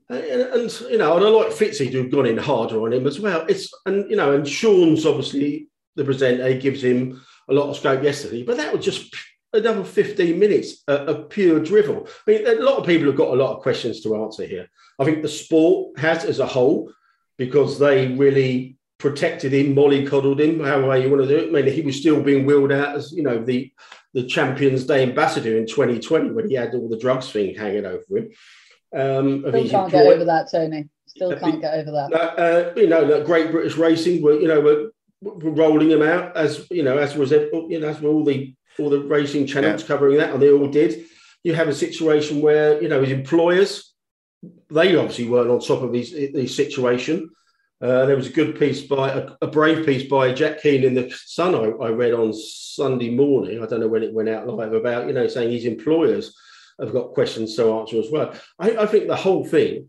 [0.09, 3.09] And, and, you know, and I like Fitzy to have gone in harder on him
[3.09, 3.45] as well.
[3.49, 5.67] It's and you know, and Sean's obviously
[5.97, 6.47] the presenter.
[6.47, 9.13] He gives him a lot of scope yesterday, but that was just
[9.57, 12.09] another 15 minutes of, pure drivel.
[12.27, 14.69] I mean, a lot of people have got a lot of questions to answer here.
[14.99, 16.93] I think the sport has, as a whole,
[17.37, 21.49] because they really protected him, mollycoddled him, however you want to do it.
[21.49, 23.71] I mean, he was still being wheeled out as, you know, the,
[24.15, 28.05] the Champions Day ambassador in 2020 when he had all the drugs thing hanging over
[28.11, 28.31] him.
[28.95, 30.89] Um, Still can't get over that, Tony.
[31.07, 32.39] Still can't get over that.
[32.39, 34.91] Uh, you know, Great British Racing were, you know, were,
[35.21, 38.55] were rolling him out as, you know, as was, you know, as were all the,
[38.79, 39.89] all the racing channels yeah.
[39.89, 41.05] covering that, and they all did.
[41.45, 43.95] You have a situation where, you know, his employers,
[44.71, 47.31] they obviously weren't on top of his, his situation.
[47.81, 50.95] Uh, there was a good piece by a, a, brave piece by Jack Keane in
[50.95, 51.55] the Sun.
[51.55, 53.63] I, I, read on Sunday morning.
[53.63, 56.35] I don't know when it went out live about you know saying his employers
[56.81, 58.33] have got questions to answer as well.
[58.59, 59.89] I, I think the whole thing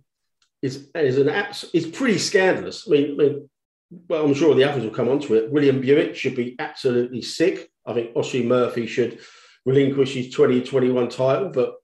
[0.61, 2.85] is is an abs- is pretty scandalous.
[2.87, 3.49] I mean, I mean,
[4.09, 5.51] well, I'm sure the others will come on to it.
[5.51, 7.69] William Buick should be absolutely sick.
[7.85, 9.19] I think Oisin Murphy should
[9.65, 11.75] relinquish his 2021 title, but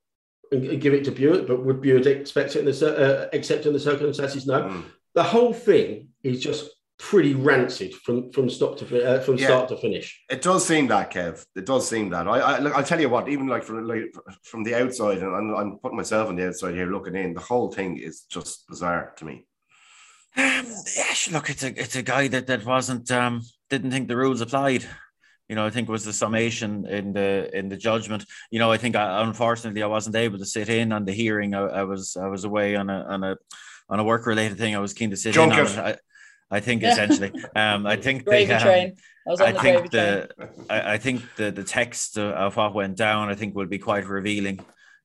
[0.51, 3.73] and give it to Buick, but would Buick expect it in the uh, accept in
[3.73, 4.45] the circumstances?
[4.45, 4.61] No.
[4.61, 4.83] Mm.
[5.15, 9.69] The whole thing is just pretty rancid from from stop to uh, from yeah, start
[9.69, 10.23] to finish.
[10.29, 11.45] It does seem that, Kev.
[11.55, 12.27] It does seem that.
[12.27, 13.29] I, I look, I'll tell you what.
[13.29, 14.13] Even like from like,
[14.43, 17.33] from the outside, and I'm, I'm, putting myself on the outside here, looking in.
[17.33, 19.45] The whole thing is just bizarre to me.
[20.35, 20.65] Um,
[20.95, 24.41] yeah, look, it's a it's a guy that that wasn't um didn't think the rules
[24.41, 24.85] applied
[25.49, 28.25] You know, I think was the summation in the in the judgment.
[28.49, 31.53] You know, I think I, unfortunately I wasn't able to sit in on the hearing.
[31.53, 33.37] I, I was I was away on a on a
[33.89, 34.75] on a work related thing.
[34.75, 35.73] I was keen to sit Junket.
[35.73, 36.01] in on it.
[36.51, 38.93] I, I think essentially, um, I think they, um.
[39.25, 40.29] I, I the think the
[40.69, 43.29] I, I, think the the text of what went down.
[43.29, 44.59] I think will be quite revealing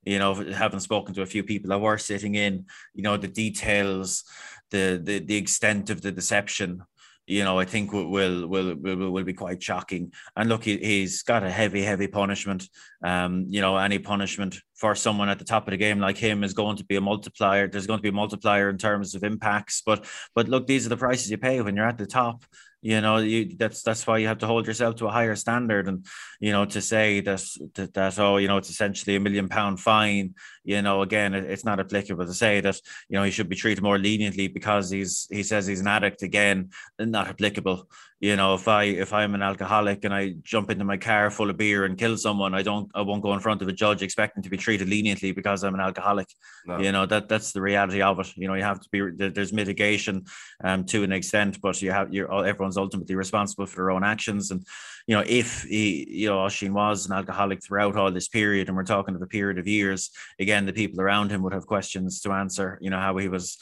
[0.05, 2.64] you know, having spoken to a few people that were sitting in,
[2.95, 4.25] you know, the details,
[4.70, 6.83] the the, the extent of the deception,
[7.26, 10.12] you know, I think will will will will, will be quite shocking.
[10.37, 12.68] And look, he, has got a heavy, heavy punishment.
[13.02, 16.42] Um, you know, any punishment for someone at the top of the game like him
[16.42, 17.68] is going to be a multiplier.
[17.68, 19.83] There's going to be a multiplier in terms of impacts.
[19.85, 22.44] But but look, these are the prices you pay when you're at the top
[22.81, 25.88] you know you that's that's why you have to hold yourself to a higher standard
[25.88, 26.07] and
[26.38, 27.42] you know to say that
[27.74, 30.35] that, that oh you know it's essentially a million pound fine
[30.68, 32.78] you know again it's not applicable to say that
[33.09, 36.22] you know he should be treated more leniently because he's he says he's an addict.
[36.22, 37.88] Again not applicable.
[38.20, 41.50] You know if i if i'm an alcoholic and i jump into my car full
[41.50, 44.02] of beer and kill someone i don't i won't go in front of a judge
[44.02, 46.26] expecting to be treated leniently because i'm an alcoholic.
[46.66, 46.78] No.
[46.81, 48.37] you know that that's the reality of it.
[48.37, 49.00] You know you have to be
[49.31, 50.24] there's mitigation
[50.64, 54.50] um to an extent but you have you're everyone's ultimately responsible for their own actions.
[54.50, 54.66] And
[55.07, 58.76] you know if he you know Oisín was an alcoholic throughout all this period and
[58.76, 62.21] we're talking of a period of years again the people around him would have questions
[62.21, 63.59] to answer you know how he was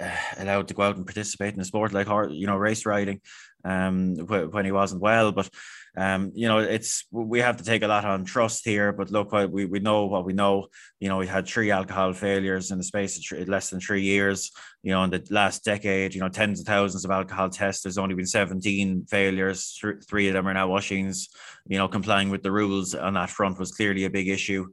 [0.00, 3.20] uh, allowed to go out and participate in a sport like you know race riding
[3.64, 5.32] um, when he wasn't well.
[5.32, 5.48] But
[5.96, 8.92] um, you know, it's we have to take a lot on trust here.
[8.92, 10.68] But look, we we know what we know.
[11.00, 14.02] You know, we had three alcohol failures in the space of three, less than three
[14.02, 14.50] years.
[14.82, 17.82] You know, in the last decade, you know, tens of thousands of alcohol tests.
[17.82, 19.78] There's only been 17 failures.
[20.08, 21.28] Three of them are now washings.
[21.66, 24.68] You know, complying with the rules on that front was clearly a big issue.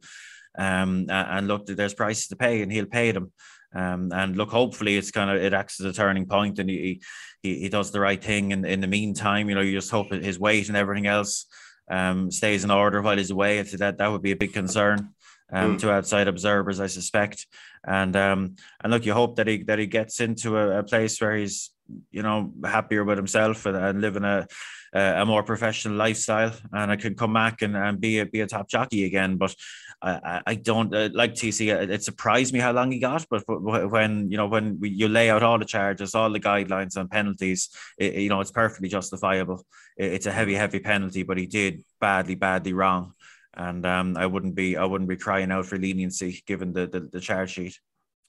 [0.60, 3.32] Um, and look, there's prices to pay, and he'll pay them.
[3.74, 7.02] Um, and look, hopefully it's kind of it acts as a turning point, and he
[7.42, 8.52] he, he does the right thing.
[8.52, 11.46] And in the meantime, you know, you just hope his weight and everything else
[11.90, 13.60] um, stays in order while he's away.
[13.60, 15.14] If that that would be a big concern
[15.52, 15.80] um, mm.
[15.80, 17.48] to outside observers, I suspect.
[17.88, 21.22] And um, and look, you hope that he that he gets into a, a place
[21.22, 21.72] where he's
[22.12, 24.48] you know happier with himself and, and living a
[24.94, 28.48] a more professional lifestyle, and I could come back and, and be a be a
[28.48, 29.38] top jockey again.
[29.38, 29.56] But
[30.02, 31.90] I, I don't uh, like TC.
[31.90, 35.30] It surprised me how long he got, but when you know when we, you lay
[35.30, 39.66] out all the charges, all the guidelines and penalties, it, you know it's perfectly justifiable.
[39.98, 43.14] It, it's a heavy, heavy penalty, but he did badly, badly wrong,
[43.54, 47.02] and um, I wouldn't be I wouldn't be crying out for leniency given the the,
[47.02, 47.78] the charge sheet.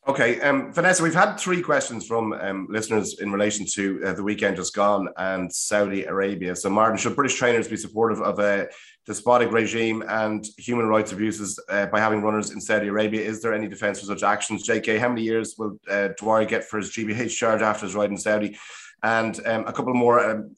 [0.09, 4.23] Okay, um, Vanessa, we've had three questions from um, listeners in relation to uh, the
[4.23, 6.57] weekend just gone and Saudi Arabia.
[6.57, 8.69] So, Martin, should British trainers be supportive of a
[9.05, 13.21] despotic regime and human rights abuses uh, by having runners in Saudi Arabia?
[13.21, 14.67] Is there any defence for such actions?
[14.67, 18.11] JK, how many years will uh, Dwyer get for his GBH charge after his ride
[18.11, 18.59] in Saudi?
[19.03, 20.19] And um, a couple more.
[20.19, 20.57] Um,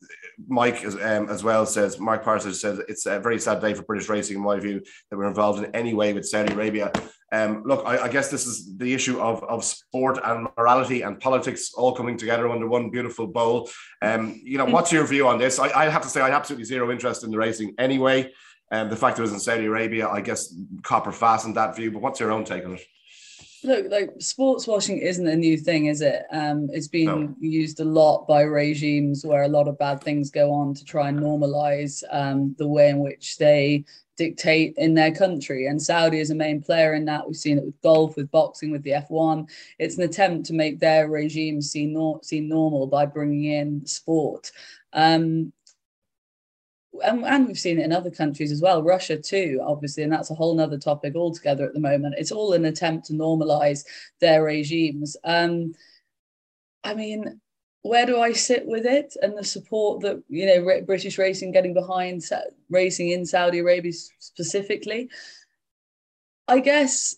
[0.48, 3.82] Mike as, um, as well says, Mark Parsons says it's a very sad day for
[3.82, 6.90] British racing, in my view, that we're involved in any way with Saudi Arabia.
[7.32, 11.18] Um, look, I, I, guess this is the issue of, of sport and morality and
[11.18, 13.70] politics all coming together under one beautiful bowl.
[14.02, 15.58] Um, you know, what's your view on this?
[15.58, 18.30] I, I have to say, I have absolutely zero interest in the racing anyway.
[18.70, 21.90] And um, the fact it was in Saudi Arabia, I guess Copper fastened that view.
[21.90, 22.82] But what's your own take on it?
[23.64, 26.24] Look, like sports washing isn't a new thing, is it?
[26.32, 27.34] Um, it's been no.
[27.38, 31.08] used a lot by regimes where a lot of bad things go on to try
[31.08, 33.84] and normalize um, the way in which they
[34.16, 35.66] dictate in their country.
[35.66, 37.26] And Saudi is a main player in that.
[37.26, 39.48] We've seen it with golf, with boxing, with the F1.
[39.78, 44.50] It's an attempt to make their regime seem, nor- seem normal by bringing in sport.
[44.92, 45.52] Um,
[47.02, 50.30] and, and, we've seen it in other countries as well, Russia too, obviously, and that's
[50.30, 52.16] a whole other topic altogether at the moment.
[52.18, 53.84] It's all an attempt to normalize
[54.20, 55.16] their regimes.
[55.24, 55.74] Um,
[56.84, 57.40] I mean,
[57.82, 61.74] where do I sit with it and the support that you know British racing getting
[61.74, 62.22] behind
[62.70, 65.10] racing in Saudi Arabia specifically?
[66.48, 67.16] I guess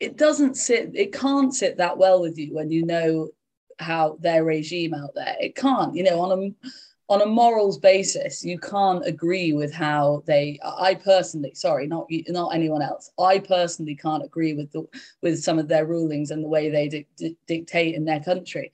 [0.00, 0.90] it doesn't sit.
[0.94, 3.30] It can't sit that well with you when you know
[3.78, 5.36] how their regime out there.
[5.40, 5.94] It can't.
[5.94, 6.68] You know, on a
[7.08, 10.58] on a morals basis, you can't agree with how they.
[10.62, 13.10] I personally, sorry, not not anyone else.
[13.18, 14.86] I personally can't agree with the
[15.22, 18.72] with some of their rulings and the way they di- di- dictate in their country.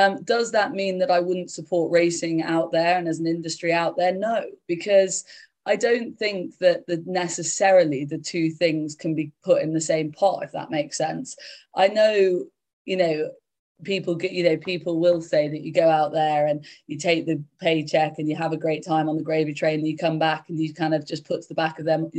[0.00, 3.70] Um, does that mean that I wouldn't support racing out there and as an industry
[3.70, 4.14] out there?
[4.14, 5.24] No, because
[5.66, 10.10] I don't think that the necessarily the two things can be put in the same
[10.10, 11.36] pot, if that makes sense.
[11.74, 12.46] I know,
[12.86, 13.30] you know,
[13.84, 17.26] people get, you know, people will say that you go out there and you take
[17.26, 20.18] the paycheck and you have a great time on the gravy train and you come
[20.18, 22.10] back and you kind of just puts the back of them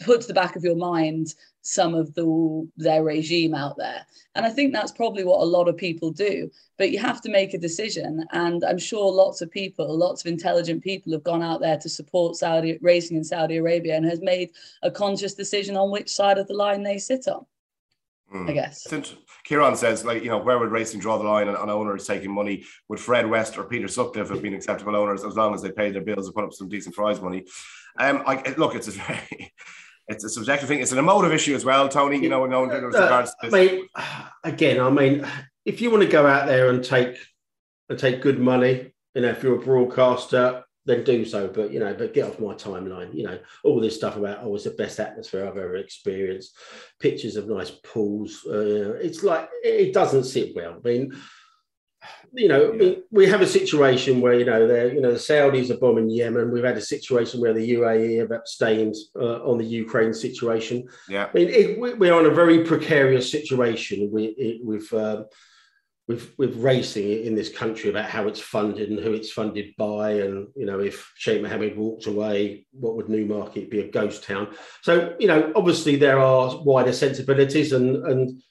[0.00, 4.46] put to the back of your mind some of the their regime out there and
[4.46, 7.52] i think that's probably what a lot of people do but you have to make
[7.52, 11.60] a decision and i'm sure lots of people lots of intelligent people have gone out
[11.60, 14.50] there to support saudi racing in saudi arabia and has made
[14.82, 17.44] a conscious decision on which side of the line they sit on
[18.32, 18.48] mm.
[18.48, 21.56] i guess Since Kieran says, like, you know, where would racing draw the line on,
[21.56, 22.64] on, owners taking money?
[22.88, 25.94] Would Fred West or Peter Sutcliffe have been acceptable owners as long as they paid
[25.94, 27.46] their bills and put up some decent prize money?
[27.98, 29.54] Um, I look, it's a very
[30.08, 30.80] it's a subjective thing.
[30.80, 32.18] It's an emotive issue as well, Tony.
[32.18, 33.54] You know, in regards to this.
[33.54, 33.88] I mean,
[34.44, 35.26] again, I mean,
[35.64, 37.16] if you want to go out there and take
[37.88, 41.48] and take good money, you know, if you're a broadcaster, then do so.
[41.48, 43.14] But you know, but get off my timeline.
[43.14, 46.56] You know, all this stuff about oh, it's the best atmosphere I've ever experienced.
[46.98, 48.44] Pictures of nice pools.
[48.46, 50.80] Uh, it's like it doesn't sit well.
[50.84, 51.12] I mean,
[52.32, 52.78] you know, yeah.
[52.78, 56.10] we, we have a situation where you know they you know the Saudis are bombing
[56.10, 56.50] Yemen.
[56.50, 60.86] We've had a situation where the UAE have abstained uh, on the Ukraine situation.
[61.08, 65.24] Yeah, I mean it, we're on a very precarious situation with with, uh,
[66.06, 70.12] with with racing in this country about how it's funded and who it's funded by,
[70.12, 74.54] and you know if Sheikh Mohammed walked away, what would Newmarket be a ghost town?
[74.82, 78.42] So you know, obviously there are wider sensibilities and and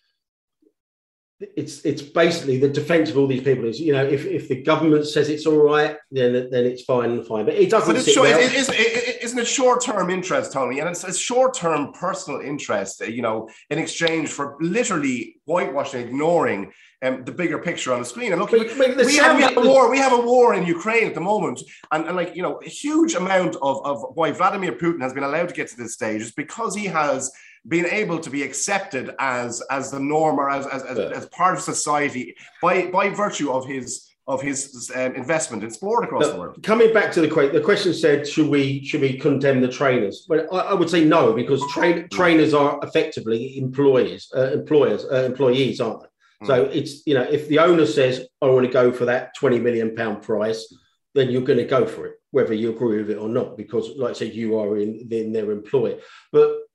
[1.40, 4.64] it's it's basically the defence of all these people is you know if, if the
[4.64, 7.96] government says it's all right then then it's fine and fine but it doesn't but
[7.96, 8.40] it's short, well.
[8.40, 13.22] it, is, it, isn't it short-term interest Tony and it's, it's short-term personal interest you
[13.22, 16.72] know in exchange for literally whitewashing ignoring
[17.04, 18.32] um, the bigger picture on the screen.
[18.32, 19.92] And look, but, but we, have, we, have, a war.
[19.92, 22.70] We have a war in Ukraine at the moment, and, and like you know, a
[22.70, 26.24] huge amount of, of why Vladimir Putin has been allowed to get to this stage
[26.24, 27.32] is because he has
[27.68, 31.56] being able to be accepted as as the norm or as as, as, as part
[31.56, 36.34] of society by by virtue of his of his um, investment in sport across now,
[36.34, 36.62] the world.
[36.62, 40.26] Coming back to the question, the question said, should we should we condemn the trainers?
[40.28, 45.24] But I, I would say no, because tra- trainers are effectively employees, uh, employers, uh,
[45.24, 46.08] employees, aren't they?
[46.44, 46.48] Mm.
[46.48, 49.60] So it's you know, if the owner says I want to go for that twenty
[49.60, 50.74] million pound price,
[51.16, 53.96] then you're going to go for it, whether you agree with it or not, because
[53.96, 56.00] like I said, you are in in their employ.
[56.34, 56.67] But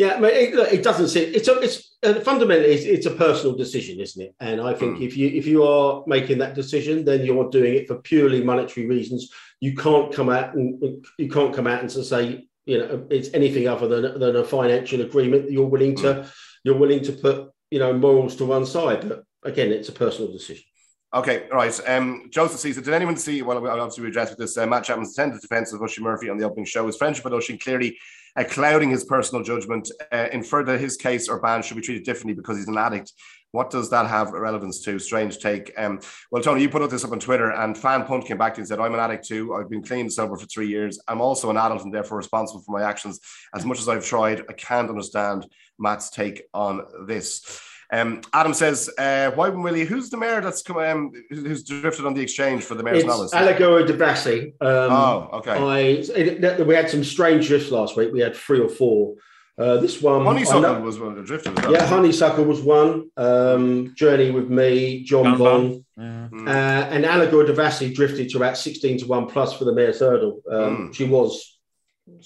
[0.00, 1.36] yeah, I mean, it, it doesn't sit.
[1.36, 4.34] It's a, it's uh, fundamentally it's, it's, a personal decision, isn't it?
[4.40, 5.06] And I think mm.
[5.06, 8.86] if you if you are making that decision, then you're doing it for purely monetary
[8.86, 9.30] reasons.
[9.60, 13.68] You can't come out and you can't come out and say you know it's anything
[13.68, 16.32] other than than a financial agreement that you're willing to mm.
[16.64, 19.06] you're willing to put you know morals to one side.
[19.06, 20.64] But again, it's a personal decision.
[21.12, 21.78] Okay, right.
[21.86, 23.42] Um, Joseph says, did anyone see?
[23.42, 24.56] Well, obviously we addressed with this.
[24.56, 26.86] Uh, Matt Chapman's attended defence of Oisin Murphy on the opening show.
[26.86, 27.98] His friendship with Oisin clearly
[28.36, 29.90] uh, clouding his personal judgment.
[30.12, 33.12] Uh, in further, his case or ban should be treated differently because he's an addict.
[33.52, 34.98] What does that have relevance to?
[35.00, 35.72] Strange take.
[35.76, 38.58] Um, well, Tony, you put this up on Twitter, and Fan Punt came back to
[38.58, 39.54] you and said, I'm an addict too.
[39.54, 41.00] I've been clean and sober for three years.
[41.08, 43.18] I'm also an adult and therefore responsible for my actions.
[43.54, 45.46] As much as I've tried, I can't understand
[45.78, 47.60] Matt's take on this.
[47.92, 49.84] Um, Adam says, uh, why Willie?
[49.84, 53.34] Who's the mayor that's come, um, who's drifted on the exchange for the mayor's it's
[53.34, 54.54] Allegorie de Vassy.
[54.60, 55.52] Um, oh, okay.
[55.52, 55.78] I,
[56.16, 58.12] it, we had some strange drifts last week.
[58.12, 59.16] We had three or four.
[59.58, 61.54] Uh, this one, Honeysuckle was one of the drifters.
[61.68, 63.10] Yeah, Honeysuckle was one.
[63.18, 66.28] Um, Journey with me, Jonbon, yeah.
[66.32, 70.00] uh, and Allegorie de Vassy drifted to about sixteen to one plus for the mayor's
[70.00, 70.40] hurdle.
[70.50, 70.94] Um, mm.
[70.94, 71.58] She was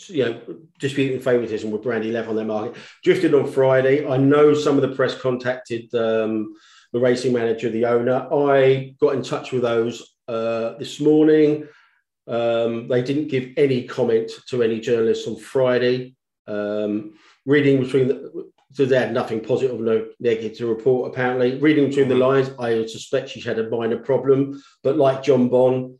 [0.06, 0.40] you know,
[0.78, 2.76] disputing favouritism with Brandy Love on their market.
[3.02, 4.06] Drifted on Friday.
[4.06, 6.54] I know some of the press contacted um,
[6.92, 8.28] the racing manager, the owner.
[8.32, 11.66] I got in touch with those uh, this morning.
[12.26, 16.14] Um, they didn't give any comment to any journalists on Friday.
[16.46, 17.14] Um,
[17.46, 21.12] reading between the, so they had nothing positive, no negative to report.
[21.12, 24.62] Apparently, reading between the lines, I suspect she had a minor problem.
[24.82, 25.98] But like Jonbon,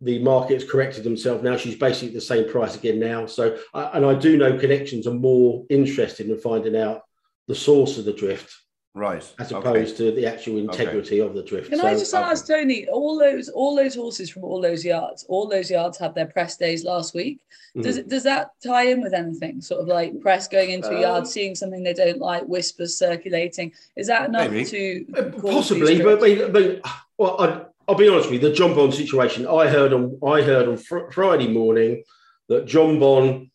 [0.00, 1.56] the market's corrected themselves now.
[1.56, 3.26] She's basically the same price again now.
[3.26, 7.02] So, and I do know connections are more interested in finding out
[7.48, 8.54] the source of the drift,
[8.94, 10.10] right, as opposed okay.
[10.10, 11.28] to the actual integrity okay.
[11.28, 11.70] of the drift.
[11.70, 12.86] Can so, I just ask Tony?
[12.88, 16.58] All those, all those horses from all those yards, all those yards had their press
[16.58, 17.40] days last week.
[17.80, 18.08] Does mm-hmm.
[18.08, 19.60] does that tie in with anything?
[19.62, 22.98] Sort of like press going into a yard, um, seeing something they don't like, whispers
[22.98, 23.72] circulating.
[23.96, 24.64] Is that enough maybe.
[24.66, 26.02] to uh, possibly?
[26.02, 26.80] But, but, but
[27.16, 28.48] well, I, I'll be honest with you.
[28.48, 29.46] The Jonbon situation.
[29.46, 32.02] I heard on I heard on fr- Friday morning
[32.48, 33.50] that Jonbon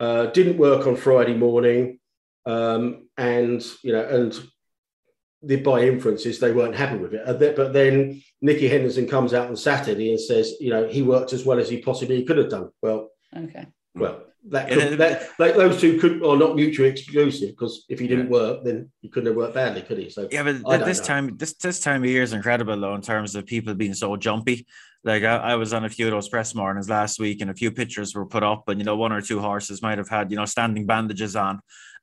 [0.00, 1.98] uh, didn't work on Friday morning,
[2.44, 4.48] um, and you know, and
[5.42, 7.56] the by inferences they weren't happy with it.
[7.56, 11.44] But then Nicky Henderson comes out on Saturday and says, you know, he worked as
[11.44, 12.70] well as he possibly could have done.
[12.80, 13.66] Well, okay.
[13.94, 18.08] Well, that, could, that like those two could are not mutually exclusive because if he
[18.08, 18.32] didn't yeah.
[18.32, 20.10] work, then he couldn't have worked badly, could he?
[20.10, 21.04] So yeah, but this know.
[21.04, 24.16] time, this this time of year is incredible though in terms of people being so
[24.16, 24.66] jumpy.
[25.04, 27.54] Like I, I, was on a few of those press mornings last week, and a
[27.54, 30.30] few pictures were put up, and you know, one or two horses might have had
[30.30, 31.60] you know standing bandages on,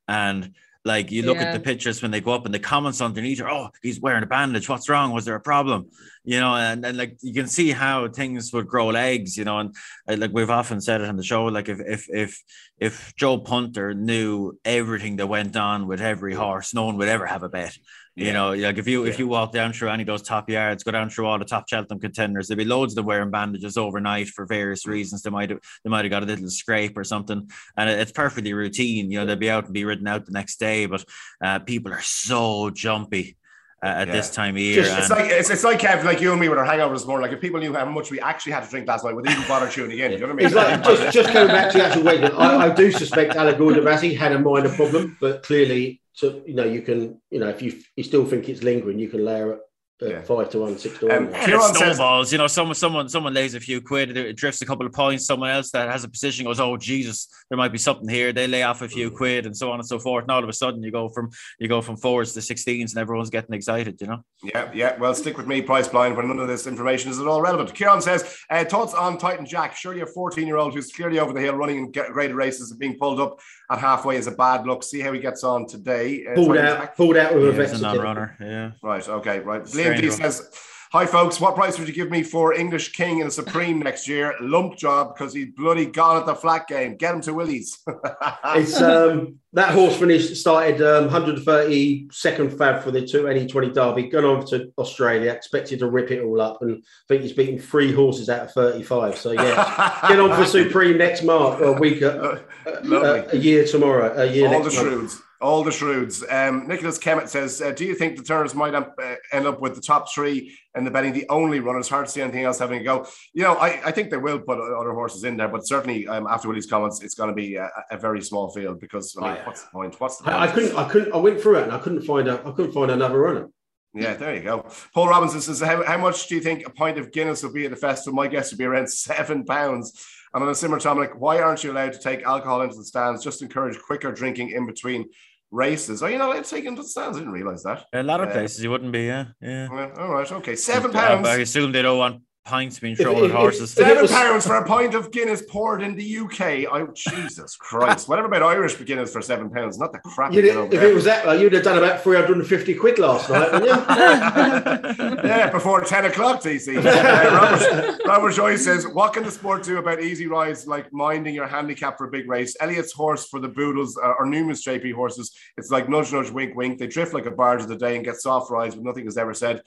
[0.08, 0.54] and
[0.84, 1.44] like you look yeah.
[1.44, 4.22] at the pictures when they go up and the comments underneath are, oh, he's wearing
[4.22, 4.68] a bandage.
[4.68, 5.12] What's wrong?
[5.12, 5.90] Was there a problem?
[6.24, 9.58] You know, and, and like you can see how things would grow legs, you know,
[9.58, 9.74] and
[10.08, 12.42] uh, like we've often said it on the show, like if if if
[12.78, 17.26] if Joe Punter knew everything that went on with every horse, no one would ever
[17.26, 17.76] have a bet.
[18.20, 18.32] You yeah.
[18.32, 19.10] know, like if you yeah.
[19.10, 21.44] if you walk down through any of those top yards, go down through all the
[21.46, 25.22] top Cheltenham contenders, there'd be loads of them wearing bandages overnight for various reasons.
[25.22, 28.52] They might have they might have got a little scrape or something, and it's perfectly
[28.52, 29.10] routine.
[29.10, 31.02] You know, they'll be out and be ridden out the next day, but
[31.42, 33.38] uh, people are so jumpy.
[33.82, 34.12] Uh, at yeah.
[34.12, 34.82] this time of year.
[34.82, 37.22] Just, it's like it's, it's like Kev, like you and me with our hangovers more.
[37.22, 39.48] Like if people knew how much we actually had to drink last night, would even
[39.48, 40.12] bother tuning in?
[40.12, 40.46] You know what I mean?
[40.46, 42.22] It's like just, just coming back to the actual weight.
[42.22, 46.54] I, I do suspect Allegorie de Vassy had a minor problem, but clearly so you
[46.54, 49.52] know you can you know if you you still think it's lingering, you can layer
[49.54, 49.60] it
[50.00, 50.22] yeah.
[50.22, 51.16] five to one, six to one.
[51.16, 52.32] Um, and it snowballs.
[52.32, 55.26] You know, someone, someone, someone lays a few quid, it drifts a couple of points.
[55.26, 58.46] Someone else that has a position goes, "Oh Jesus, there might be something here." They
[58.46, 60.24] lay off a few quid, and so on and so forth.
[60.24, 63.00] And all of a sudden, you go from you go from fours to sixteens, and
[63.00, 64.00] everyone's getting excited.
[64.00, 64.24] You know.
[64.42, 64.98] Yeah, yeah.
[64.98, 67.74] Well, stick with me, price blind, when none of this information is at all relevant.
[67.74, 69.76] Kieran says, uh, thoughts on Titan Jack?
[69.76, 73.20] Surely a fourteen-year-old who's clearly over the hill, running in graded races, and being pulled
[73.20, 73.38] up
[73.70, 74.82] at halfway is a bad look.
[74.82, 76.26] See how he gets on today.
[76.26, 78.36] Uh, pulled out, pulled out with yeah, a non-runner.
[78.40, 78.72] Yeah.
[78.82, 79.08] Right.
[79.08, 79.38] Okay.
[79.40, 79.62] Right.
[79.62, 80.50] Liam D says.
[80.92, 81.40] Hi, folks.
[81.40, 84.34] What price would you give me for English King and a Supreme next year?
[84.40, 86.96] Lump job because he's bloody gone at the flat game.
[86.96, 87.78] Get him to Willie's.
[88.56, 94.44] it's um, that horse finished started um, 132nd fab for the 2NE20 Derby, gone on
[94.46, 98.28] to Australia, expected to rip it all up, and I think he's beaten three horses
[98.28, 99.16] out of 35.
[99.16, 104.12] So yeah, get on for Supreme next March or week, uh, uh, a year tomorrow,
[104.20, 105.22] a year all next the month.
[105.40, 106.22] All the shrewds.
[106.28, 108.84] Um, Nicholas Kemet says, uh, "Do you think the Turners might uh,
[109.32, 111.88] end up with the top three and the betting the only runners?
[111.88, 113.06] Hard to see anything else having a go.
[113.32, 116.26] You know, I, I think they will put other horses in there, but certainly um,
[116.26, 119.30] after Willie's comments, it's going to be a, a, very small field because I mean,
[119.30, 119.98] I, what's the point?
[119.98, 120.36] What's the point?
[120.36, 122.52] I, I, couldn't, I couldn't, I went through it and I couldn't find a, I
[122.52, 123.48] couldn't find another runner.
[123.92, 124.66] Yeah, there you go.
[124.94, 127.64] Paul Robinson says, how, how much do you think a pint of Guinness will be
[127.64, 128.14] at the festival?
[128.14, 130.06] My guess would be around seven pounds.
[130.32, 133.24] And on a similar like, why aren't you allowed to take alcohol into the stands?
[133.24, 135.08] Just encourage quicker drinking in between
[135.50, 136.02] races.
[136.02, 137.16] Oh, you know, it's taken to the stands.
[137.16, 137.86] I didn't realize that.
[137.92, 139.26] A lot of uh, places you wouldn't be, yeah.
[139.40, 139.68] Yeah.
[139.68, 140.56] Well, all right, okay.
[140.56, 141.26] Seven pounds.
[141.26, 143.72] I assume they don't want pints being thrown at horses.
[143.72, 146.72] Seven pounds for a pint of Guinness poured in the UK.
[146.72, 148.08] Oh Jesus Christ!
[148.08, 149.78] Whatever about Irish Guinness for seven pounds?
[149.78, 150.32] Not the crap.
[150.32, 153.28] If it was that, well, you'd have done about three hundred and fifty quid last
[153.30, 155.28] night, wouldn't you?
[155.28, 156.78] yeah, before ten o'clock, TC.
[156.78, 161.34] Uh, Robert, Robert Joyce says, "What can the sport do about easy rides like minding
[161.34, 162.56] your handicap for a big race?
[162.60, 165.32] Elliot's horse for the Boodles uh, or Newman's JP horses.
[165.56, 166.78] It's like nudge, nudge, wink, wink.
[166.78, 169.16] They drift like a barge of the day and get soft rides, but nothing is
[169.16, 169.62] ever said."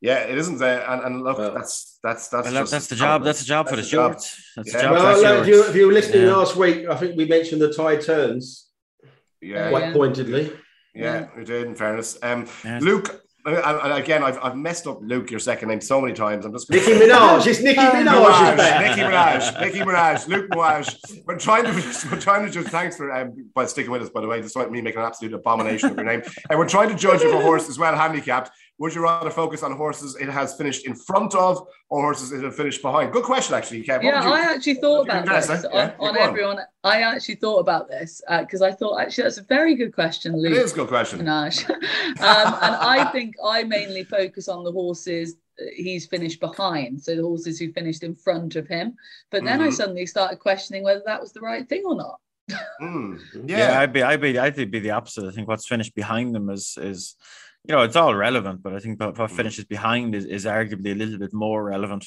[0.00, 0.88] Yeah, it isn't there.
[0.88, 3.24] And, and look, well, that's that's that's well, that's the job.
[3.24, 4.36] That's the job for the stewards.
[4.54, 4.76] That's yeah.
[4.76, 4.92] the job.
[4.92, 6.36] Well, if you, if you were listening yeah.
[6.36, 8.68] last week, I think we mentioned the tide turns.
[9.40, 10.52] Yeah, quite pointedly.
[10.94, 11.66] Yeah, we did.
[11.66, 12.46] In fairness, um,
[12.80, 13.24] Luke.
[13.44, 16.44] And again, I've, I've messed up Luke, your second name, so many times.
[16.44, 17.46] I'm just Nicki Minaj.
[17.46, 18.56] It's Nicki Minaj.
[18.56, 19.60] Nicki Minaj.
[19.60, 20.28] Nicki Minaj.
[20.28, 21.22] Luke Minaj.
[21.24, 22.08] We're trying to.
[22.10, 22.66] We're trying to judge.
[22.66, 24.10] Thanks for um, by sticking with us.
[24.10, 26.90] By the way, despite me making an absolute abomination of your name, and we're trying
[26.90, 28.50] to judge if a horse is well handicapped.
[28.78, 32.44] Would you rather focus on horses it has finished in front of or horses it
[32.44, 33.12] has finished behind?
[33.12, 34.02] Good question, actually, Kev.
[34.04, 36.58] Yeah, you, I actually thought about this on, yeah, on everyone.
[36.84, 40.40] I actually thought about this because uh, I thought actually that's a very good question,
[40.40, 40.52] Luke.
[40.52, 41.20] It is a good question.
[41.28, 41.52] um, and
[42.20, 45.36] I think I mainly focus on the horses
[45.74, 48.96] he's finished behind, so the horses who finished in front of him.
[49.30, 49.68] But then mm-hmm.
[49.68, 52.20] I suddenly started questioning whether that was the right thing or not.
[52.80, 53.58] mm, yeah.
[53.58, 55.24] yeah, I'd be, I'd be, I'd be the opposite.
[55.24, 57.16] I think what's finished behind them is is
[57.68, 59.30] you know, it's all relevant, but I think what mm.
[59.30, 62.06] finishes behind is, is arguably a little bit more relevant.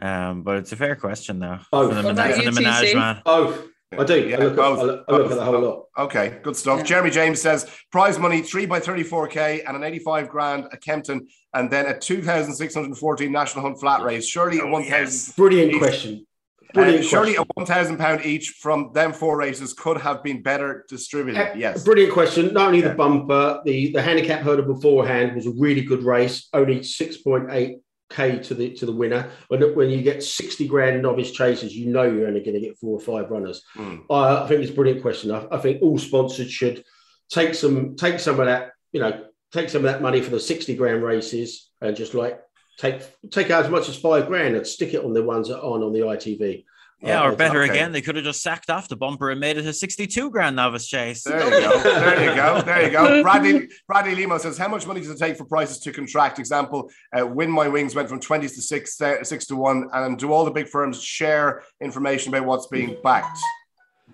[0.00, 1.62] Um, but it's a fair question now.
[1.72, 3.22] Oh, for the, what about you, Menage man.
[3.26, 3.66] Oh,
[3.98, 4.28] I do.
[4.28, 5.84] Yeah, I look, at, I look, I look at the whole lot.
[5.98, 6.78] Okay, good stuff.
[6.78, 6.84] Yeah.
[6.84, 11.70] Jeremy James says prize money three by 34k and an 85 grand at Kempton, and
[11.70, 14.26] then a 2,614 national hunt flat race.
[14.26, 14.90] Surely a 1,000.
[14.90, 15.32] Yes.
[15.32, 16.26] Brilliant question.
[16.74, 20.42] Brilliant uh, surely a one thousand pound each from them four races could have been
[20.42, 21.40] better distributed.
[21.40, 22.52] Uh, yes, brilliant question.
[22.52, 22.88] Not only yeah.
[22.88, 26.48] the bumper, the the handicap hurdle beforehand was a really good race.
[26.52, 27.78] Only six point eight
[28.10, 29.30] k to the to the winner.
[29.48, 32.78] When when you get sixty grand novice chasers, you know you're only going to get
[32.78, 33.62] four or five runners.
[33.76, 34.04] Mm.
[34.10, 35.30] Uh, I think it's a brilliant question.
[35.30, 36.84] I, I think all sponsors should
[37.30, 38.72] take some take some of that.
[38.92, 42.40] You know, take some of that money for the sixty grand races and just like
[42.80, 45.60] take take out as much as five grand and stick it on the ones that
[45.60, 46.64] aren't on the ITV.
[47.02, 47.72] Yeah, or better okay.
[47.72, 50.54] again, they could have just sacked off the bumper and made it a 62 grand
[50.54, 51.22] novice chase.
[51.24, 51.82] There you go.
[51.82, 52.60] There you go.
[52.60, 53.22] There you go.
[53.22, 56.38] Bradley Bradley Limo says, How much money does it take for prices to contract?
[56.38, 59.88] Example, uh, Win My Wings went from 20s to 6, uh, 6 to 1.
[59.94, 63.38] And do all the big firms share information about what's being backed?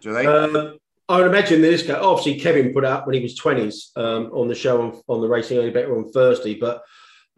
[0.01, 0.27] Do they?
[0.27, 0.75] Uh,
[1.09, 4.49] I would imagine this guy, obviously, Kevin put out when he was 20s um, on
[4.49, 6.83] the show on, on the Racing Only Better on Thursday, but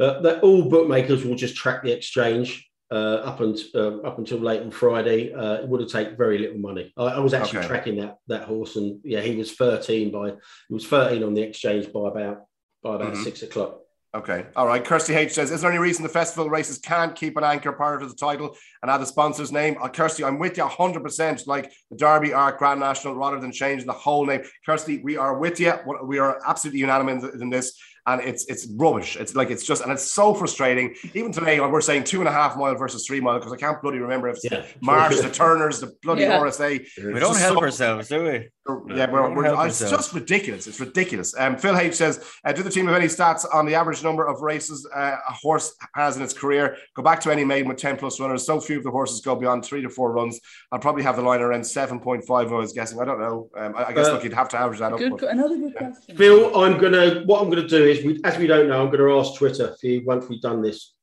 [0.00, 4.38] uh, that all bookmakers will just track the exchange uh, up, and, uh, up until
[4.38, 5.32] late on Friday.
[5.32, 6.92] Uh, it would have taken very little money.
[6.96, 7.68] I, I was actually okay.
[7.68, 10.30] tracking that that horse, and yeah, he was 13 by
[10.68, 12.46] he was 13 on the exchange by about
[12.82, 13.22] by about mm-hmm.
[13.24, 13.80] six o'clock.
[14.14, 14.46] Okay.
[14.56, 14.82] All right.
[14.82, 18.02] Kirsty H says, Is there any reason the festival races can't keep an anchor part
[18.02, 19.76] of the title and add the sponsor's name?
[19.82, 21.46] Uh, Kirsty, I'm with you 100%.
[21.46, 24.40] Like the Derby Arc Grand National, rather than changing the whole name.
[24.64, 25.74] Kirsty, we are with you.
[26.04, 27.78] We are absolutely unanimous in this
[28.08, 29.16] and it's it's rubbish.
[29.16, 30.94] It's like it's just and it's so frustrating.
[31.14, 33.80] Even today, we're saying two and a half mile versus three mile because I can't
[33.82, 34.64] bloody remember if it's yeah.
[34.80, 36.38] Marsh, the Turners, the bloody yeah.
[36.38, 36.86] RSA.
[37.12, 38.48] We don't help so, ourselves, do we?
[38.94, 40.66] Yeah, we're, we're, it's just ridiculous.
[40.66, 41.34] It's ridiculous.
[41.38, 44.26] Um, Phil H says, uh, "Do the team have any stats on the average number
[44.26, 46.76] of races uh, a horse has in its career?
[46.94, 48.44] Go back to any maiden with ten plus runners.
[48.44, 50.38] So few of the horses go beyond three to four runs.
[50.70, 52.52] I'll probably have the line around seven point five.
[52.52, 53.00] I was guessing.
[53.00, 53.48] I don't know.
[53.56, 55.20] Um, I, I, guess uh, look, you'd have to average that good, up.
[55.20, 56.16] But, another good question.
[56.16, 57.22] Phil, I'm gonna.
[57.24, 59.86] What I'm gonna do is, we, as we don't know, I'm gonna ask Twitter for
[59.86, 60.94] you once we've done this.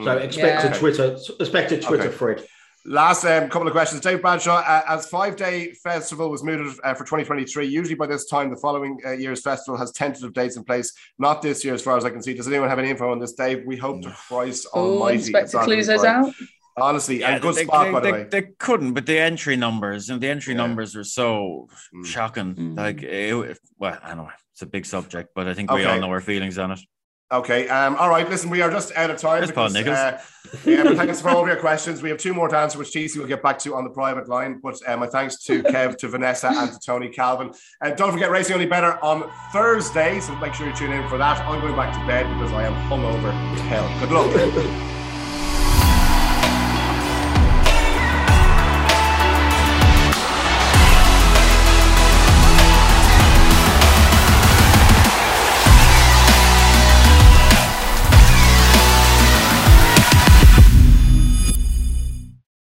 [0.00, 0.22] So mm.
[0.22, 0.72] expect yeah.
[0.72, 2.16] a Twitter, expect a Twitter okay.
[2.16, 2.46] thread.
[2.84, 4.00] Last um, couple of questions.
[4.00, 8.26] Dave Bradshaw, uh, as five day festival was mooted uh, for 2023, usually by this
[8.26, 10.92] time, the following uh, year's festival has tentative dates in place.
[11.18, 12.34] Not this year, as far as I can see.
[12.34, 13.64] Does anyone have any info on this, Dave?
[13.66, 15.16] We hope to Christ oh, Almighty.
[15.16, 16.32] Inspector Clouseau's out.
[16.80, 18.26] Honestly, yeah, and good they, spot, they, by they, way.
[18.30, 20.58] They couldn't, but the entry numbers and the entry yeah.
[20.58, 22.06] numbers are so mm.
[22.06, 22.54] shocking.
[22.54, 22.76] Mm.
[22.76, 26.10] Like, it, well, I know it's a big subject, but I think we all know
[26.10, 26.80] our feelings on it.
[27.30, 27.68] Okay.
[27.68, 28.28] Um, all right.
[28.28, 29.46] Listen, we are just out of time.
[29.46, 30.20] Because, uh,
[30.64, 32.02] yeah, thanks for all of your questions.
[32.02, 34.28] We have two more to answer, which TC will get back to on the private
[34.28, 34.58] line.
[34.60, 37.52] But um, my thanks to Kev, to Vanessa, and to Tony Calvin.
[37.82, 40.18] And uh, don't forget Racing Only Better on Thursday.
[40.18, 41.38] So make sure you tune in for that.
[41.42, 44.00] I'm going back to bed because I am hungover to hell.
[44.00, 44.97] Good luck.